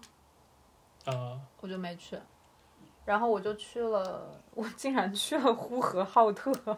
[1.06, 2.18] 啊、我就没去。
[3.04, 6.52] 然后我就去了，我竟然去了呼和浩特。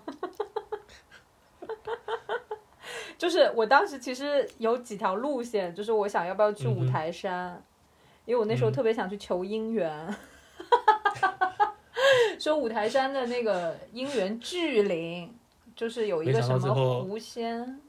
[3.15, 7.63] 就是我当时其实有几条路线，就是我想要不要去五台山，
[8.26, 10.15] 因为我那时候嗯特别想去求姻缘。
[12.39, 15.34] 说五台山的那个姻缘巨灵，
[15.76, 17.80] 就是有一个什么狐仙，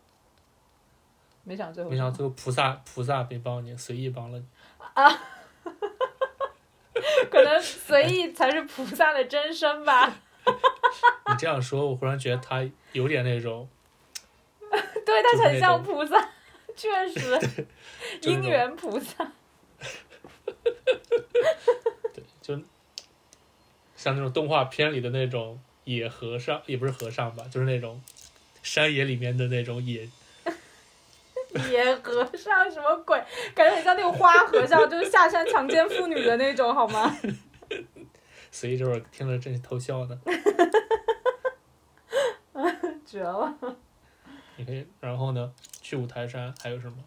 [1.43, 4.47] 没想到最后没想到最后菩萨菩萨没帮你，随意帮了你
[4.95, 5.21] 啊。
[7.31, 10.21] 可能随意才是菩萨的真身吧。
[11.29, 13.69] 你这样说，我忽然觉得他有点那种，
[14.71, 16.31] 对，他很像菩萨，
[16.77, 17.39] 确实，
[18.23, 19.33] 姻缘菩萨。
[22.13, 22.57] 对，就
[24.05, 28.03] 像那种动画片里的那种野和尚，也不是和尚吧，就是那种
[28.63, 30.07] 山野里面的那种野，
[31.73, 33.17] 野和尚什么鬼？
[33.55, 37.17] 感觉很像那个花和尚，就是下山强奸妇女的那种，好吗？
[38.53, 40.21] 所以这会儿听了真是偷笑呢。
[43.07, 43.55] 绝了。
[44.57, 46.99] 你可以，然后呢，去五台山还有什么？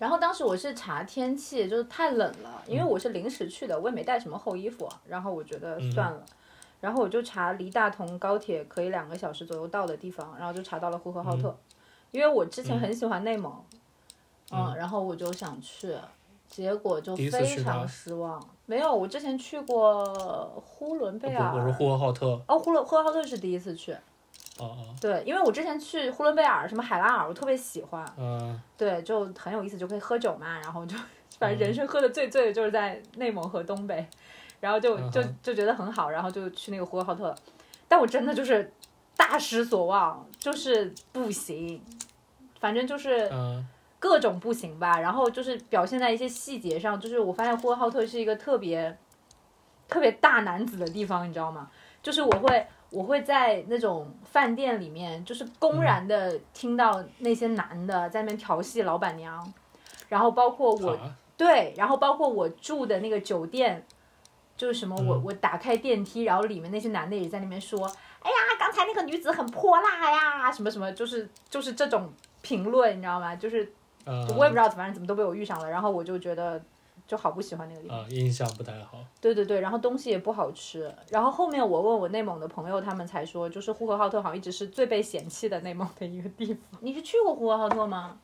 [0.00, 6.26] 然后当时我是查天气，就是太冷了，因为我是临时去的，我也没带什么厚衣服，然后我觉得算了。
[6.80, 11.54] 然后我就查离大同高铁可以两个小时左右到的地方，然后就查到了呼和浩特，
[12.10, 13.52] 因为我之前很喜欢内蒙，
[14.50, 15.94] 嗯，嗯然后我就想去，
[16.48, 18.42] 结果就非常失望。
[18.66, 20.04] 没有，我之前去过
[20.64, 22.40] 呼伦贝尔，我是呼和浩特。
[22.46, 23.92] 哦，呼伦呼和浩特是第一次去，
[24.58, 28.60] 哦哦，对，因为我之前去呼伦贝尔什么海拉尔，我特别喜欢，嗯。
[28.78, 30.96] 对，就很有意思，就可以喝酒嘛，然后就
[31.38, 34.06] 反正人生喝的最醉的就是在内蒙和东北，
[34.60, 37.34] 然后就就就觉得很好，然后就去那个呼和浩特，
[37.88, 38.72] 但我真的就是
[39.16, 41.82] 大失所望，就是不行，
[42.60, 43.66] 反正就是嗯。
[44.02, 48.96] 各种不行吧，然后就是表现在一些细节上，就是我发现呼和浩特是一个特别
[49.88, 51.70] 特别大男子的地方，你知道吗？
[52.02, 59.52] 就是我会我会在那种饭店里面，就是公然的听到那些男的在那边调戏老板娘，
[60.08, 61.14] 然后包括我啊。
[61.36, 63.84] 对，然后包括我住的那个酒店，
[64.60, 73.34] 就是什么我嗯我打开电梯，然后里面那些男的也在那边说，哎呀，刚才那个女子很泼辣呀，什么什么，就是就是这种评论，你知道吗？
[73.34, 73.72] 就是
[74.04, 76.62] 嗯，我也不知道，反正怎么都被我遇上了，然后我就觉得
[77.06, 78.00] 就好不喜欢那个地方。
[78.00, 78.98] 啊，印象不太好。
[79.18, 80.94] 对对对，然后东西也不好吃。
[81.08, 86.58] 然后后面我问我内蒙的朋友，他们才说，就是呼和浩特好像一直是最被嫌弃的内蒙的一个地方。
[86.82, 88.20] 你是去过呼和浩特吗？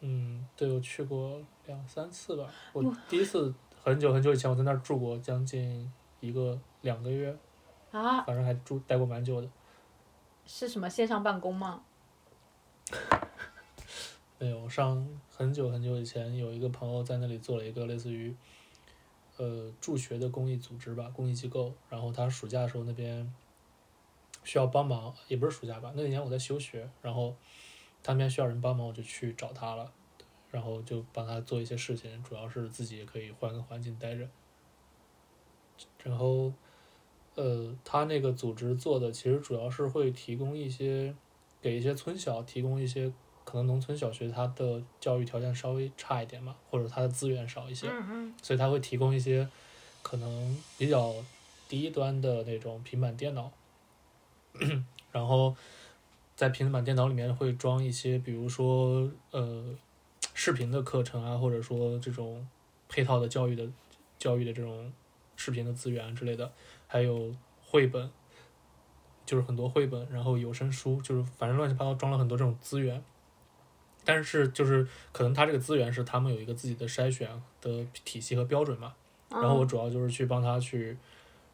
[0.00, 2.44] 嗯，对，我去过两三次吧。
[2.72, 3.52] 我第一次
[3.86, 7.32] 很久很久以前，我在那儿住过将近一个两个月，
[7.92, 9.48] 啊，反正还住待过蛮久的。
[10.44, 11.84] 是什么线上办公吗？
[14.40, 18.34] 没有，上很久很久以前，有一个朋友在那里做了一个类似于，
[19.36, 21.72] 呃，助学的公益组织吧，公益机构。
[21.88, 23.32] 然后他暑假的时候那边
[24.42, 27.36] 需要帮忙，也不是暑假吧，那年我在休学，然后
[28.02, 29.92] 他那边需要人帮忙，我就去找他了，
[30.50, 34.28] 然后就帮他做一些事情，主要是自己也可以换个环境待着。
[36.02, 36.52] 然后，
[37.34, 41.14] 呃，他那个组织做的其实主要是会提供一些，
[41.60, 43.12] 给一些村小提供一些
[43.44, 49.48] 可能农村小学它的教育条件稍微差一点嘛，或者它的资源少一些，嗯所以他会提供一些
[50.02, 51.14] 可能比较
[51.68, 53.50] 低端的那种平板电脑，
[55.12, 55.54] 然后
[56.34, 59.76] 在平板电脑里面会装一些，比如说呃
[60.38, 62.46] 视频的课程啊，或者说这种
[62.90, 63.66] 配套的教育的
[64.18, 64.92] 教育的这种
[65.34, 66.52] 视频的资源之类的，
[66.86, 67.34] 还有
[67.64, 68.10] 绘本，
[69.24, 73.02] 就是很多绘本，然后有声书，就是反正乱七八糟装了很多这种资源。
[74.04, 78.94] 但是就是可能他这个资源是他们有一个自己的筛选的体系和标准嘛，
[79.30, 80.96] 然后我嗯主要就是去帮他去，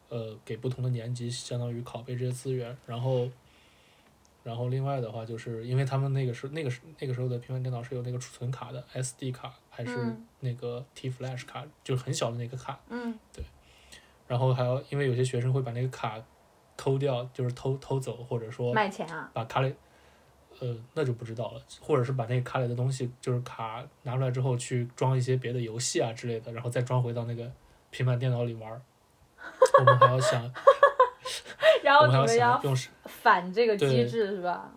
[0.09, 3.29] 呃，给不同的年级相当于拷贝这些资源，然后，
[4.43, 10.25] 然后另外的话，就是因为他们那个时那个时那个时候的平板电脑是有那个储存卡的 SD 卡还是嗯。
[10.41, 13.17] 那个 T Flash 卡，就是很小的那个卡，嗯。
[13.31, 13.43] 对。
[14.27, 16.21] 然后还要因为有些学生会把那个卡
[16.75, 19.73] 偷掉，就是偷偷走，或者说卖钱啊，把卡里，
[20.59, 27.49] 呃，那就不知道了，或者是把那个卡里的东西，就是卡拿出来之后去装一些别的游戏啊之类的，然后再装回到那个
[27.91, 28.81] 平板电脑里玩。
[29.79, 30.41] 我们还要想，
[31.83, 32.75] 然后我们还要你们要用，
[33.05, 34.71] 反这个机制是吧？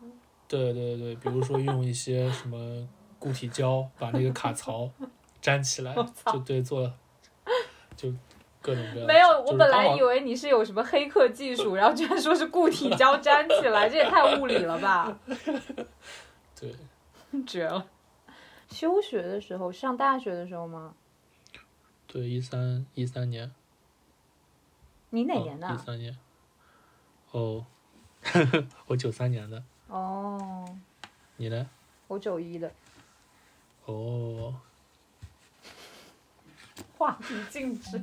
[0.49, 2.87] 对对对，比如说用一些什么
[3.19, 4.91] 固体胶把那个卡槽
[5.41, 5.95] 粘起来，
[6.33, 6.95] 就对做了，
[7.97, 8.13] 就
[8.61, 9.07] 各种各样。
[9.07, 15.19] 没有，我本来以为你是有什么黑客技术，然后居然说是固体胶粘起来，这也太物理了吧！
[16.59, 16.75] 对，
[17.47, 17.87] 绝了。
[18.69, 20.95] 休学的时候，上大学的时候吗？
[22.07, 23.53] 对一三一三年，
[25.11, 25.79] 你哪年的一？
[25.79, 26.17] 三年，
[27.37, 27.63] 哦，
[28.89, 30.65] 我九三年的，哦，
[31.37, 31.69] 你呢？
[32.09, 32.73] 我九一的。
[33.85, 34.55] 哦，
[36.97, 38.01] 话题静止。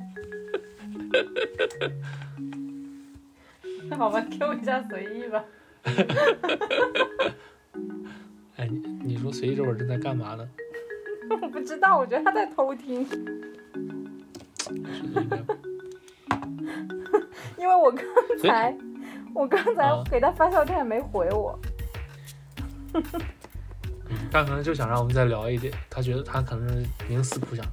[3.98, 5.44] 好吧，Q 一下随意吧。
[8.56, 10.48] 哎，你你说随意这会儿正在干嘛呢？
[11.42, 13.04] 我不知道，我觉得他在偷听，
[17.58, 18.04] 因为我刚
[18.40, 18.72] 才
[19.34, 21.58] 我刚才啊给他发消息，他也没回我。
[24.30, 27.64] 他可能就想让我们再聊一点，他觉得他可能是冥思苦想，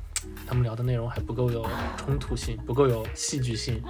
[0.48, 1.66] 他们聊的内容还不够有
[1.98, 3.82] 冲突性，不够有戏剧性，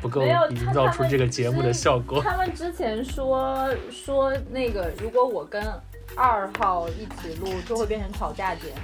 [0.00, 2.20] 不够营造出这个节目的效果。
[2.20, 5.62] 他们之前说说那个，如果我跟
[6.16, 8.80] 二号一起录，就会变成吵架节目。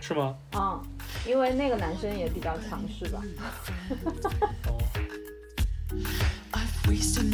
[0.00, 0.34] 是吗？
[0.54, 0.82] 嗯，
[1.26, 3.22] 因为那个男生也比较强势吧。
[4.68, 4.78] 哦，
[6.88, 7.27] Wasting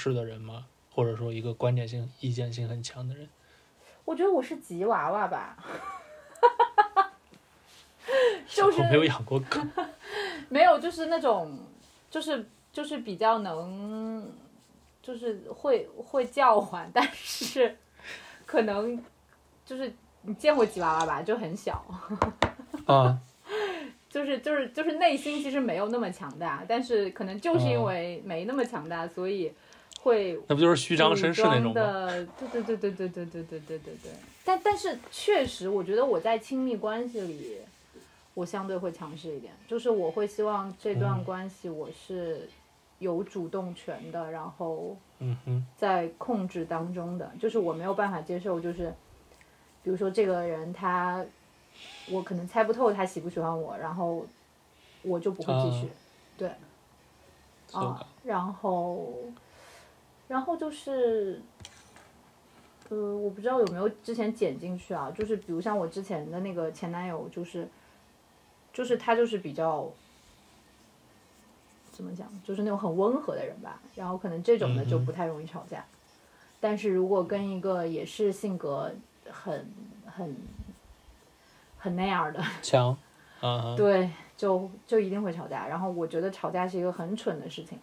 [0.00, 0.64] 个强势的人吗？
[0.92, 3.28] 或者说一个观点性、意见性很强的人？
[4.06, 5.56] 我觉得我是吉娃娃吧，
[8.48, 9.60] 就是我没有养过狗。
[10.48, 11.58] 没有，就是那种，
[12.10, 14.28] 就是就是比较能，
[15.02, 17.76] 就是会会叫唤，但是
[18.46, 19.00] 可能
[19.64, 19.92] 就是
[20.22, 21.84] 你见过吉娃娃吧，就很小，
[22.86, 23.16] 啊，
[24.10, 29.52] 就是就是就是内心其实没有那么强大，但是可能就是因哦为没那么强大，所以
[30.01, 31.69] 会那不就是虚张声势那种吗？
[31.71, 34.11] 武装的，对对对对对对对对对对对。
[34.43, 37.57] 但但是确实，我觉得我在亲密关系里，
[38.33, 42.47] 我相对会强势一点，就是我会希望这段嗯关系我是
[42.99, 48.93] 有主动权的，然后嗯哼，在控制当中的，就是我没有办法接受，就是
[49.83, 51.25] 比如说这个人他，
[52.05, 54.23] 我可能猜不透他喜不喜欢我，然后
[55.01, 55.91] 我就不会继续，啊
[56.37, 56.51] 对。
[57.67, 59.11] そう啊か，然后，
[60.30, 61.42] 然后就是，
[62.88, 67.66] 呃，我不知道有没有之前剪进去啊，就是比如像我之前的那个前男友，就是，
[68.72, 69.90] 就是他就是比较，
[71.90, 75.84] 怎么讲，就是那种很温和的人吧，然后可能这种的就不太容易吵架，
[76.60, 78.94] 但是如果跟一个也是性格
[79.28, 79.68] 很
[80.06, 80.36] 很
[81.76, 82.96] 很那样的， 强，
[83.40, 85.66] 啊，对，就就一定会吵架。
[85.66, 87.76] 然后我觉得吵架是一个很蠢的事情，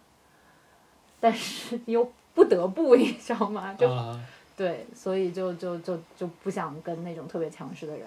[1.20, 3.74] 但是 又不得不， 你知道吗？
[3.74, 4.24] 就、啊，
[4.56, 8.06] 对，所以就就就就不想跟那种特别强势的人。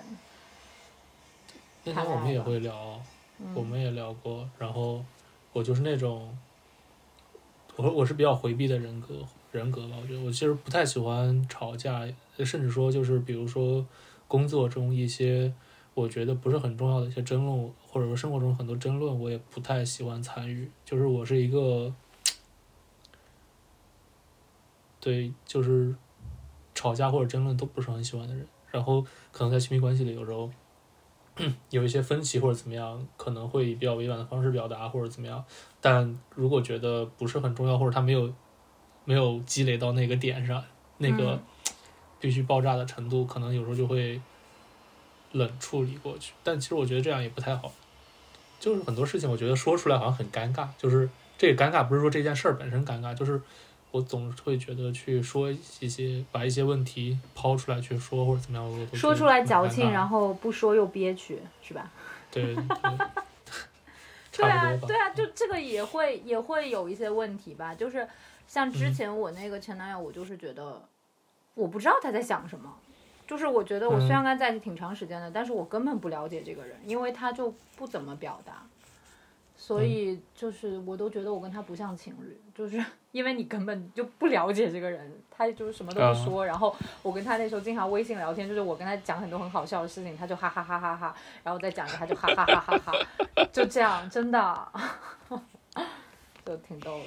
[1.83, 2.97] 那天我们也会聊，
[3.39, 5.03] 嗯我们也聊过，然后
[5.51, 6.33] 我就是那种，
[7.75, 9.15] 我我是比较回避的人格
[9.51, 12.07] 人格吧，我觉得我其实不太喜欢吵架，
[12.37, 13.85] 甚至说就是比如说
[14.29, 15.51] 工作中一些
[15.93, 20.71] 我觉得不是很重要的一些争论，或者说生活中很多争论，我也不太喜欢参与。
[20.85, 21.93] 就是我是一个，
[25.01, 25.93] 对，就是
[26.73, 28.47] 吵架或者争论都不是很喜欢的人。
[28.69, 30.49] 然后可能在亲密关系里，有时候
[31.71, 35.43] 有一些分歧或者怎么样，可能会以比较委婉的方式表达或者怎么样。
[35.81, 38.31] 但如果觉得不是很重要，或者他没有
[39.03, 40.63] 没有积累到那个点上，
[40.99, 41.39] 那个嗯
[42.21, 44.21] 必须爆炸的程度，可能有时候就会
[45.31, 46.33] 冷处理过去。
[46.43, 47.73] 但其实我觉得这样也不太好，
[48.59, 53.41] 就是很多事情我觉得说出来好像很尴尬，就是这个尴尬不是说这件事儿本身尴尬，就是
[53.91, 61.91] 我总是会觉得去说一些把一些问题抛出来去说或者怎么样，我都说出来矫情，然后后不说又憋屈，是吧？
[62.31, 62.61] 对 对，
[64.31, 64.77] 对 啊。
[64.87, 67.75] 对啊，就这个也会也会有一些问题吧。
[67.75, 68.07] 就是
[68.47, 70.81] 像之前我那个前男友，我就是觉得
[71.53, 72.73] 我不知道他在想什么，
[73.27, 78.65] 就是我觉得我虽然跟他在一起挺长时间的，但是我根本不了解这个人，因为他就不怎么表达，
[79.63, 82.83] 所以就是我都觉得我跟他不像情侣，就是
[83.13, 92.91] 因为你根本就不了解这个人，他就是什么都不说，然后我跟他那时候经常微信聊天，就是我跟他讲很多很好笑的事情，他就哈哈哈哈哈，然后再讲一个他就哈哈哈哈哈，
[93.53, 94.71] 就这样，真的，
[96.43, 96.99] 就挺逗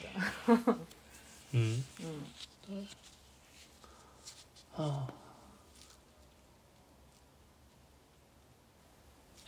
[0.46, 0.54] 的。
[1.50, 1.84] 嗯。
[2.68, 2.86] 嗯，
[4.76, 5.08] 啊，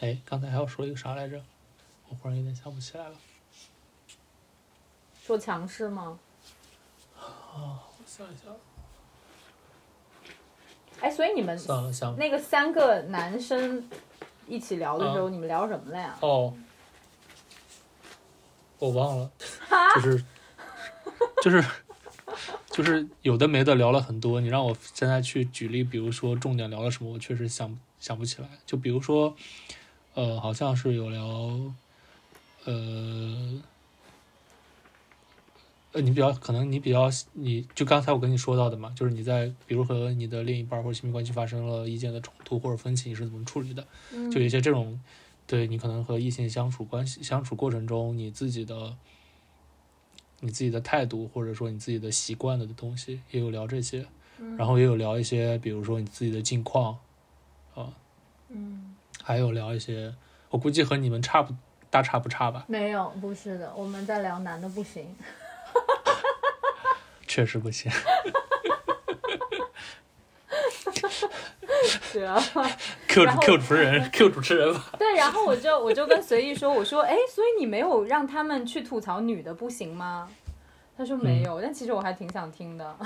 [0.00, 1.40] 哎，刚才还要说一个啥来着？
[2.08, 3.14] 我忽然有点想不起来了。
[5.24, 6.18] 说强势吗？
[7.18, 8.54] 啊我想一想，
[11.00, 13.88] 哎，所以你们算了，想那个三个男生
[14.46, 16.16] 一起聊的时候，嗯你们聊什么了呀？
[16.20, 16.54] 哦，
[18.78, 19.30] 我忘了，
[19.96, 20.24] 就是
[21.42, 21.64] 就是
[22.70, 24.40] 就是有的没的聊了很多。
[24.40, 28.48] 你让我现在去举例，比如说重点聊了什么，我确实想想不起来。
[28.64, 29.34] 就比如说，
[30.14, 31.72] 呃，好像是有聊，
[32.66, 33.62] 呃。
[35.92, 43.86] 呃，你比较可能你比较，你就刚才我跟你说到的嘛，就是你在比如和你的另一半或者亲密关系发生了意见的冲突或者分歧，你是怎么处理的？
[44.12, 45.00] 嗯就有一些这种，
[45.46, 48.94] 对你可能和异性相处关系相处过程中，你自己的
[50.40, 54.04] 你自己的态度，或者说你自己的习惯的东西，也有聊这些，
[54.58, 56.98] 然后也有聊一些，比如说你自己的近况，
[57.74, 57.94] 啊，
[58.50, 60.14] 嗯，还有聊一些，
[60.50, 61.54] 我估计和你们差不
[61.90, 65.14] 大差不差吧，没有，不是的，我们在聊男的不行。
[67.26, 67.90] 确实不行。
[72.12, 72.42] 对啊，
[73.08, 80.28] Q Q 主持人 Q 主持人吧，对，然后我就我就跟随意说，我说，哎，所以你没有让他们去吐槽女的不行吗？
[80.96, 82.96] 他说没有，但其实我还挺想听的。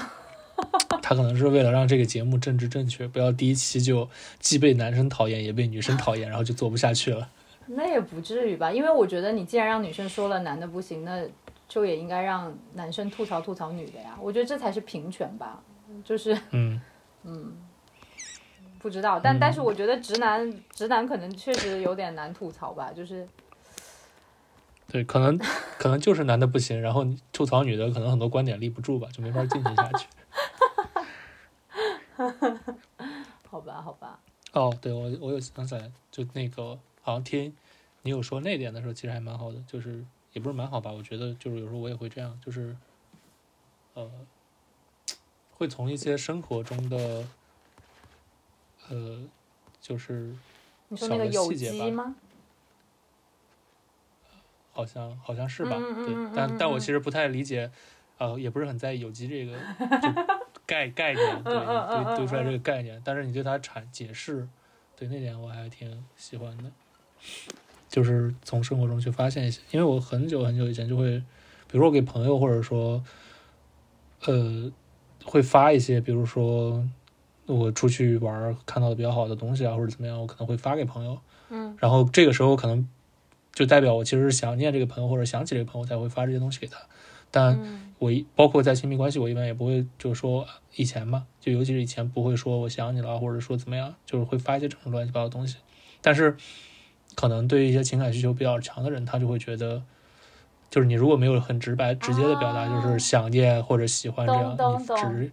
[1.02, 4.08] 他可能是为了让这个节目政治正确，不要第一期就
[4.38, 7.28] 既被男生讨厌也被女生讨厌，然后就做不下去了。
[7.72, 11.24] 那也不至于吧，因为我觉得你既然让女生说了男的不行，那
[11.68, 14.16] 就也应该让男生吐槽吐槽女的呀。
[14.20, 15.62] 我觉得这才是平权吧，
[16.04, 16.80] 就是 嗯，
[18.80, 23.28] 不知道，但、但是我觉得直男直男可能确实有点难吐槽吧，就是
[24.88, 25.38] 对，可能
[25.78, 30.08] 可能就是男的不行，然后吐槽女的，可能很多观点立不住吧，就没法进行下去。
[33.48, 34.18] 好吧好吧，
[34.52, 37.55] 哦，对我我有想起来，就那个好像听
[38.03, 42.76] 你有说那点的时候，其实还蛮好的，就是也不是蛮好吧，我觉得就是有时候我也会这样，就是
[43.94, 44.11] 呃，
[45.53, 47.24] 会从一些生活中的
[48.88, 49.20] 呃，
[49.80, 50.34] 就是
[50.88, 52.14] 你说那个小的有细节吧机吗？
[54.72, 55.76] 好像好像是吧，
[56.07, 57.70] 对嗯，但但我嗯其实不太理解，
[58.18, 59.53] 呃，也不是很在意有机这个
[60.01, 60.09] 就
[60.64, 64.48] 概概念，对 嗯嗯嗯对对出来嗯这个概念，但是你对它阐解释，
[64.96, 66.72] 对那点我还挺喜欢的，
[67.88, 73.02] 就是从生活中去发现一些，因为我很久很久以前就会，比如说我给朋友或者说，
[74.24, 74.70] 呃，
[75.24, 76.86] 会发一些，比如说
[77.46, 81.18] 我出去玩看到的比较好的东西啊，或者怎么样，我可能会发给朋友，
[81.50, 82.88] 嗯然后这个时候可能
[83.52, 86.78] 就代表我其实是想念这个朋友或者想起这个朋友才会发这些东西给他。
[87.32, 90.46] 但嗯我一包括在亲密关系，我一般也不会就说
[90.76, 95.58] 以前嘛，就尤其是以前不会说我想你了，或者说怎么样，就是会发一些这种乱七八糟的东西。
[96.00, 96.36] 但是
[97.14, 99.82] 可能对于一些情感需求比较强的人，他就会觉得，
[100.70, 105.32] 就是你如果没有很直白直接的表达，就啊是想念或者喜欢这样，你懂只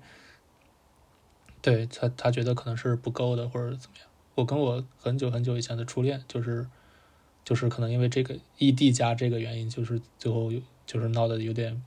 [1.62, 4.08] 对他他觉得可能是不够的或者怎么样。
[4.36, 6.68] 我跟我很久很久以前的初恋，就是
[7.44, 11.82] 就是可能因为这个异地加这个原因，就是最后有就是闹得有点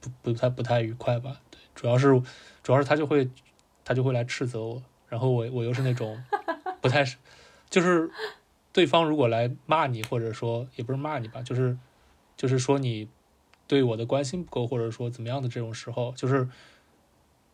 [0.00, 1.40] 不不太不太愉快吧。
[1.50, 2.20] 对，主要是
[2.62, 3.28] 主要是他就会
[3.84, 6.22] 他就会来斥责我，然后我我又是那种
[6.80, 7.04] 不太，
[7.68, 8.10] 就是
[8.72, 11.76] 对方如果来骂你，或者说也不是骂你吧，就是
[12.36, 13.08] 就是说你
[13.66, 16.48] 对我的关心不够，或者说怎么样的这种时候，就是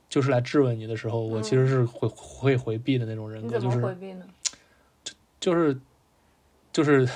[0.09, 4.27] 就是来质问你的时候，我其实是会会回避的那种人格，就是回避呢？
[5.39, 5.79] 就是
[6.73, 7.09] 就是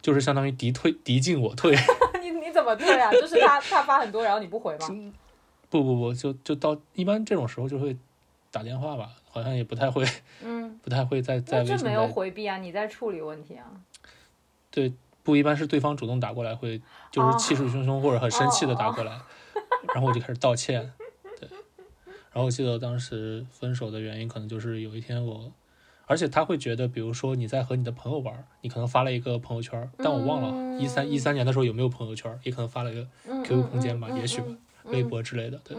[0.00, 1.76] 就是相当于敌退敌进我退。
[2.22, 3.10] 你你怎么退啊？
[3.12, 4.86] 就是他他发很多，然后你不回吗？
[5.68, 7.96] 不不不，就就到一般这种时候就会
[8.56, 10.02] 打电话吧，好像也不太会
[10.42, 13.66] 嗯， 不太会在在微信那这没有回避啊，你在处理问题啊。
[14.70, 14.90] 对
[15.22, 16.80] 不一般是对方主动打过来，会哦
[17.12, 19.12] 就是气势汹汹或者很生气的打过来，
[19.94, 20.90] 然后我就开始道歉。
[21.38, 21.46] 对，
[22.32, 25.52] 然后我记得当时分手的原因可能就是有一天我。
[26.08, 34.40] 而且他会觉得，比如说你在和你的朋友玩，你可能发了一个朋友圈，但我忘了一三一三年的时候有没有朋友圈，也可能发了一个嗯 QQ 空间吧，嗯也许
[34.84, 35.76] 微博之类的，对。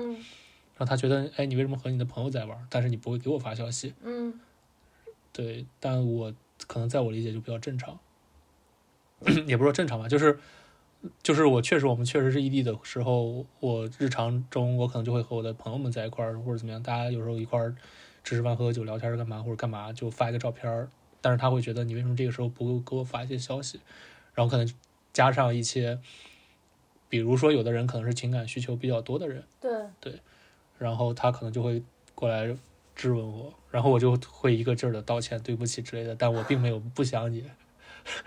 [0.78, 3.94] 嗯然后他觉得，哎，你为什么和你的朋友在玩，但是你不会给我发消息？
[4.04, 4.40] 嗯
[5.34, 6.34] 对，但我
[6.68, 8.00] 可能在我理解就比较正常，
[9.48, 10.40] 也不是说正常吧，就是
[11.24, 17.76] 就是我确实我们确实是异地的时候，我日常中我可能就会和我的朋友们在一块儿或者怎么样，大家有时候一块儿
[18.24, 20.90] 吃吃饭、喝喝酒、聊天儿干嘛或者干嘛，就发一个照片儿，
[21.22, 23.80] 但是他会觉得你为什么这个时候不给我发一些消息？
[24.36, 24.72] 然后可能
[25.12, 26.00] 加上一些，
[27.10, 29.44] 比如说有的人可能是情感需求比较多的人。
[29.60, 30.20] 对对，
[30.78, 31.82] 然后他可能就会
[32.14, 32.56] 过来
[32.96, 37.44] 质问我，然后我就会一个劲儿的道歉、对不起之类的，但我并没有不想你。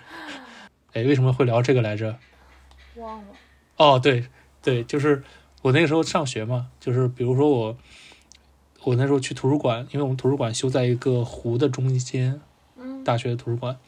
[0.92, 2.18] 哎，为什么会聊这个来着？
[2.96, 3.28] 忘了。
[3.76, 4.26] 哦，对
[4.62, 5.22] 对，就是
[5.62, 7.78] 我那个时候上学嘛，就是比如说我，
[8.82, 12.40] 我那时候去图书馆，因为我们图书馆修在一个湖的中间，
[12.76, 13.78] 嗯大学的图书馆，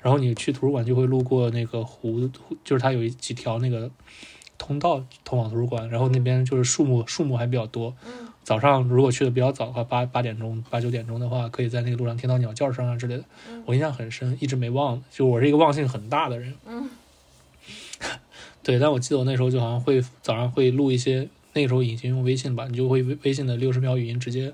[0.00, 2.28] 然后你去图书馆就会路过那个湖，
[2.62, 3.90] 就是它有一几条那个
[4.58, 7.94] 通道通往图书馆，然后那边就是树木树木还比较多。
[8.06, 13.24] 嗯早上如果去的比较早的话，八八点钟、八九点钟的话，可以在那个路上听到鸟叫声啊之类的。
[13.64, 15.02] 我印象很深，一直没忘。
[15.10, 16.52] 就我是一个忘性很大的人。
[16.66, 16.90] 嗯。
[18.62, 24.52] 对，但我记得我那时候就好像会早上会录一些，那个时候已经用微信吧，你就会微微信的六十秒语音直接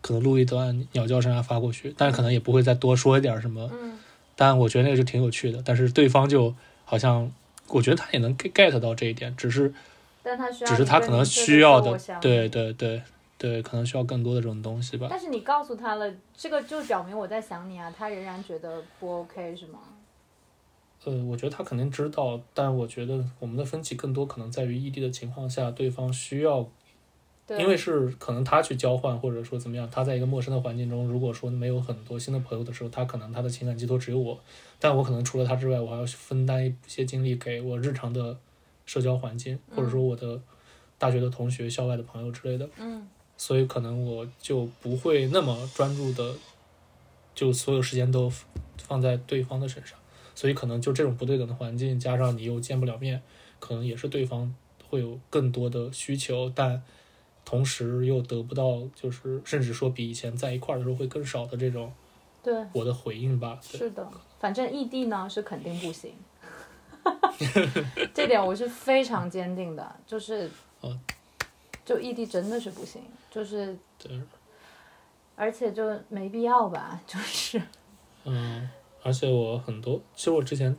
[0.00, 3.70] 可能录一段鸟叫声啊发过去，但是可能也不会再多说一点什么。
[3.70, 3.98] 嗯
[4.34, 6.54] 但我觉得那个就挺有趣的，但是对方就
[6.86, 7.30] 好像，
[7.68, 9.72] 我觉得他也能 get 到这一点，只是
[10.22, 12.48] 但他需要只是他可能需要的对。
[12.48, 13.02] 对对
[13.38, 15.08] 对，可能需要更多的这种东西吧。
[15.10, 19.80] 但是你告诉他了，这个就表明我在想你啊，他仍然觉得不 OK 是吗？
[21.04, 26.70] 呃，我觉得他肯定知道，但我觉得我们的分歧更多可能在于异地的情况下，对方需要，对，
[27.48, 34.40] 因为是可能他去交换，或者说怎么样，他在一个陌生的环境中，如果说没有很多新的朋友的时候，他可能他的情感寄托只有我，
[34.80, 38.36] 但我可能除了他之外，我还要分担一些精力给我日常的
[38.84, 40.40] 社交环境，或者说我的
[40.98, 43.06] 大学的同学、校外的朋友之类的，嗯。
[43.38, 46.34] 所以可能我就不会那么专注的，
[47.34, 48.32] 就所有时间都
[48.78, 49.98] 放在对方的身上。
[50.34, 53.20] 所以可能就这种不对等的环境，加上你又见不了面，
[53.60, 54.54] 可能也是对方
[54.88, 56.82] 会有更多的需求，但
[57.46, 61.90] 同时又得不到，就是甚至说比以前在一块儿的时候会更少的这种
[62.42, 63.58] 对，我的回应吧。
[63.62, 64.06] 是的，
[64.40, 66.12] 反正异地呢是肯定不行，
[68.12, 70.98] 这点我是非常坚定的，就是哦，
[71.84, 74.20] 就异地真的是不行，就是对，
[75.36, 77.62] 而且就没必要吧， 就是
[78.24, 78.68] 嗯，
[79.04, 80.76] 而且我很多，其实我之前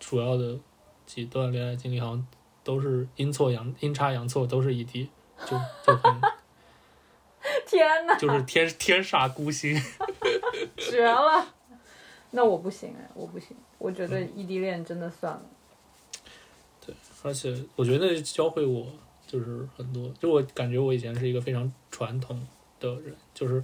[0.00, 0.58] 主要的
[1.06, 2.26] 几段恋爱经历好像
[2.64, 5.08] 都是阴错阳阴差阳错，都是异地，
[5.46, 6.20] 就就很
[7.66, 9.80] 天呐，就是天天煞孤星。
[10.76, 11.46] 绝了！
[12.32, 15.42] 那我不行哎，我不行，我觉得异地恋真的算了。
[16.84, 18.86] 对而且我觉得教会我
[19.26, 22.46] 就是很多，就我感觉我以前是一个非常传统
[22.78, 23.62] 的人，就是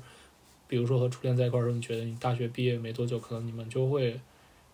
[0.69, 4.21] 比如说和初恋在一块儿的时候，你觉得你大学毕业没多久，可能你们就会，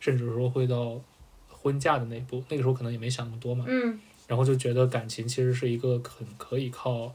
[0.00, 1.00] 甚至说会到
[1.48, 4.00] 婚嫁的那一步，那个时候可能也没想那么多嘛，嗯
[4.32, 7.14] 然后就觉得感情其实是一个很可以靠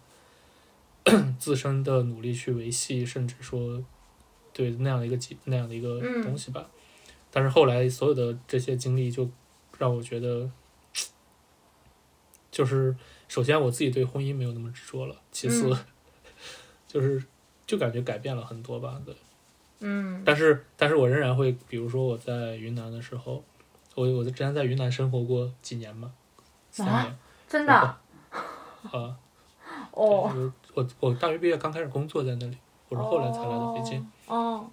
[1.40, 3.84] 自身的努力去维系，甚至说
[4.54, 6.70] 对那样的一个基那样的一个嗯东西吧。
[7.32, 9.28] 但是后来所有的这些经历，就
[9.80, 10.48] 让我觉得，
[12.52, 12.96] 就是
[13.28, 15.78] 首先我自己对婚姻没有那么执着了，其次、嗯
[16.88, 17.24] 就是
[17.66, 19.02] 就感觉改变了很多吧。
[19.04, 19.16] 对，
[19.80, 23.44] 嗯但是但是我仍然会，比如说我在云南的时候，
[23.96, 26.14] 我我之前在云南生活过几年嘛，三
[26.84, 27.18] 啊年。
[27.48, 28.00] 真的啊
[28.92, 29.16] 啊，
[29.92, 32.58] 哦，我我大学毕业刚开始工作在那里，
[32.90, 34.06] 我是后来才来的北京。
[34.28, 34.66] 哦。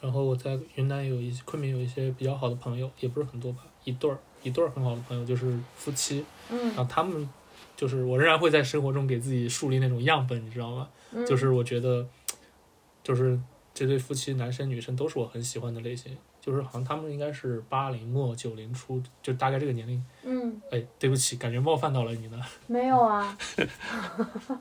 [0.00, 6.24] 然后我在云南有一些昆明有一些比较好的朋友，也不是很多吧，一对儿一对儿很好的朋友，就是夫妻。
[6.50, 7.28] 嗯然后他们
[7.76, 10.88] 就是我仍然会在生活中给自己树立那种样本，你知道吗？
[11.10, 12.06] 嗯就是我觉得，
[13.02, 13.38] 就是
[13.78, 16.16] 这对夫妻，男生女生都是我很喜欢的类型。
[16.40, 20.02] 就是好像他们应该是八零末九零初，就大概这个年龄。
[20.24, 22.40] 嗯，哎，对不起，感觉冒犯到了你呢。
[22.66, 23.38] 没有啊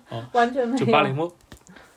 [0.10, 0.86] 哦，完全没有。
[0.86, 1.34] 就八零末，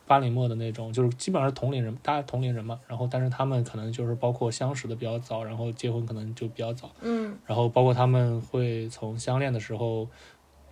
[0.07, 2.81] 八零末的那种，就是基本上是同龄人，大家同龄人嘛。
[2.89, 6.91] 然后，但是他们可能就是包括相识的比较早，然后结婚可能就比较早。
[7.03, 10.07] 嗯然后包括他们会从相恋的时候，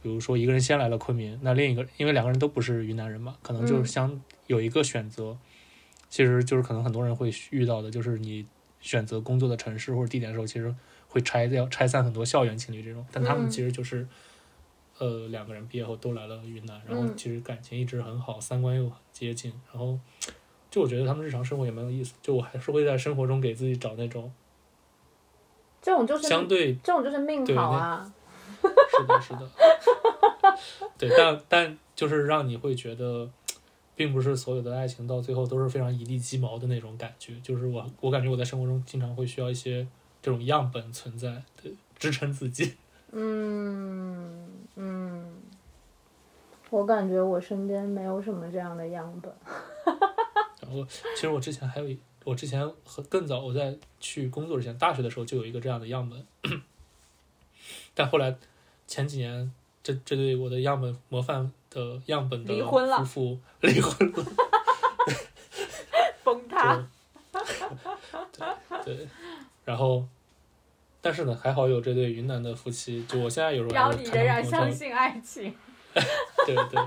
[0.01, 5.37] 比如说一个人先来了昆明，那另一个因为两个人都不是云南人嘛，可能就是嗯相、有一个选择，
[6.09, 8.47] 其实就是可能很多人会遇到的，就是你
[8.81, 10.75] 选择工作的城市或者地点的时候，其实
[11.09, 14.07] 会拆掉拆散很多校园情侣这种，但他们嗯其实就是。
[15.01, 19.97] 呃，两个人毕业后都来了云南，然后嗯其实感情一直很好，三观又很接近，然后
[20.73, 24.33] 就我觉得他们日常生活也蛮有意思，就我还是会在生活中给自己找那种
[25.81, 28.13] 这种就是相对这种就是命对好啊。
[28.91, 29.49] 是的，是的，
[30.99, 33.31] 对，但但就是让你会觉得，
[33.99, 37.35] 并不是所有的爱情到最后都是非常一地鸡毛的那种感觉。
[37.43, 39.85] 就是我我感觉我在生活中经常会需要一些
[40.23, 42.77] 这种样本存在，对，支撑自己。
[43.11, 44.47] 嗯
[44.77, 45.27] 嗯，
[46.71, 49.33] 我感觉我身边没有什么这样的样本。
[50.63, 50.87] 然后，
[51.17, 56.25] 其实我之前还有一，我之前和更早我在去工作之前，大学的时候就有一个这样的样本，
[57.95, 58.37] 但后来
[58.87, 64.25] 前几年，这这对我的样本模范的样本的离婚了夫妇 离婚了。
[66.25, 66.87] 崩塌。
[68.85, 69.09] 对对，
[69.65, 70.05] 然后，
[71.01, 75.55] 但是呢，还好有这对云南的夫妻，就我现在有时候然你仍然相信爱情。
[76.47, 76.81] 对对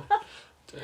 [0.67, 0.79] 对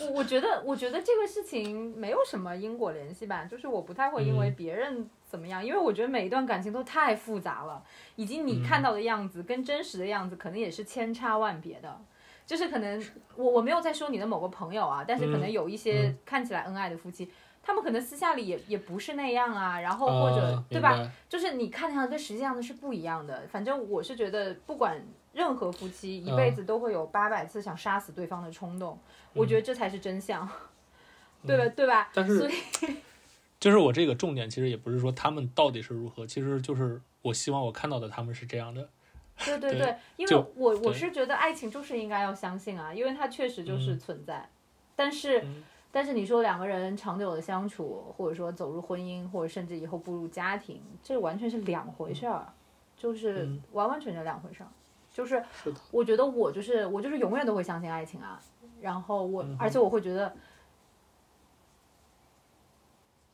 [0.00, 7.82] 我我觉得，我觉得这个事情没有什么因果联系吧，就是我不太会因为嗯别人怎么样，因为我觉得每一段感情都太复杂了，
[8.16, 12.00] 以及你看到的样子跟真实的样子可能也是千差万别的。
[12.46, 13.02] 就是可能
[13.36, 17.30] 我我没有在说你的某个朋友啊，但是可能嗯有一些嗯看起来恩爱的夫妻，
[17.62, 21.10] 他们可能私下里也也不是那样啊，然后或者、啊，对吧？
[21.28, 23.46] 就是你看上的跟实际上的是不一样的。
[23.50, 25.00] 反正我是觉得，不管
[25.32, 28.98] 任何夫妻一嗯辈子都会有八百次想杀死对方的冲动，
[29.32, 30.46] 我觉得这才是真相，
[31.46, 31.66] 对吧？
[31.74, 32.02] 对吧？
[32.02, 32.96] 嗯但是所以
[33.60, 38.88] 就是我这个重点其实也不是说他们到底是如何，其实就是我希望我看到的他们是这样的。
[39.44, 44.48] 对对对对，因为我我是觉得爱情就是应该要相信啊，因为它确实就是嗯存在。
[44.94, 45.64] 但是、嗯
[45.94, 52.50] 但是你说两个人长久的相处，或者说走入婚姻，或者甚至以后步入家庭，这完全是两回事儿，
[52.96, 54.68] 就是嗯完完全全两回事儿。
[55.12, 55.44] 就是
[55.90, 58.40] 我觉得我就是我就是永远都会相信爱情啊，
[58.80, 60.34] 然后我、嗯而且我会觉得，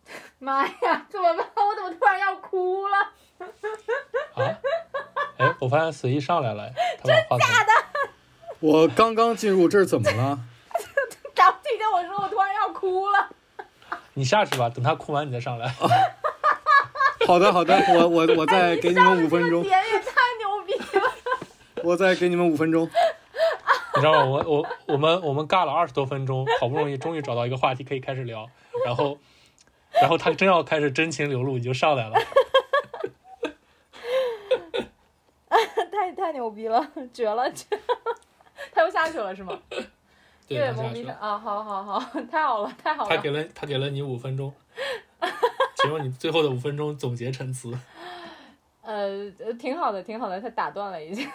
[0.41, 1.47] 妈呀，怎么办？
[1.55, 2.97] 我怎么突然要哭了？
[4.35, 4.59] 啊？
[5.39, 6.71] 哎，我发现随意上来了，
[7.03, 7.75] 他把话筒
[8.61, 10.39] 我刚刚进入，这是怎么了？
[11.37, 13.29] 然后听见我说我突然要哭了。
[14.15, 15.69] 你下去吧，等他哭完你再上来。
[17.27, 21.13] 好的，好的，我我我再给你们五分钟，点也太牛逼了！
[21.85, 22.91] 我再给你们五分钟。
[23.95, 24.25] 你知道吗？
[24.27, 28.49] 我我我们我们尬了二十多分钟，好不容易终于找到一个话题可以开始聊，
[28.85, 29.19] 然后
[30.01, 32.19] 然后他真要开始真情流露，你就上来了。
[36.29, 37.51] 太太牛逼了， 绝了！
[37.53, 37.83] 绝了
[38.71, 39.59] 他又下去了是吗？
[40.47, 40.61] 对。
[40.75, 41.39] 懵逼啊！
[41.39, 41.99] 好好好，
[42.31, 43.17] 太好了，太好了。
[43.17, 44.53] 他给了他给了你五分钟，
[45.77, 47.73] 请问你最后的五分钟总结陈词？
[48.83, 50.39] 呃，呃挺好的，挺好的。
[50.39, 51.31] 他打断了一下，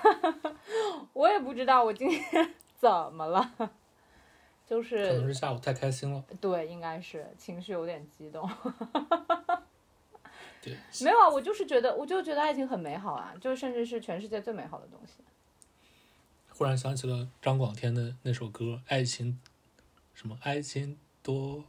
[1.13, 3.51] 我也不知道我今天怎么了，
[4.63, 6.23] 就是可能是是下午太开心了。
[6.39, 8.47] 对，应该是情绪有点激动。
[10.63, 15.23] 对，没有啊，我就是觉得，我就觉得爱情很美好啊，就甚至是全世界最美好的东西。
[16.49, 19.39] 忽然想起了张广天的那首歌《爱情》，
[20.13, 21.65] 什么爱情多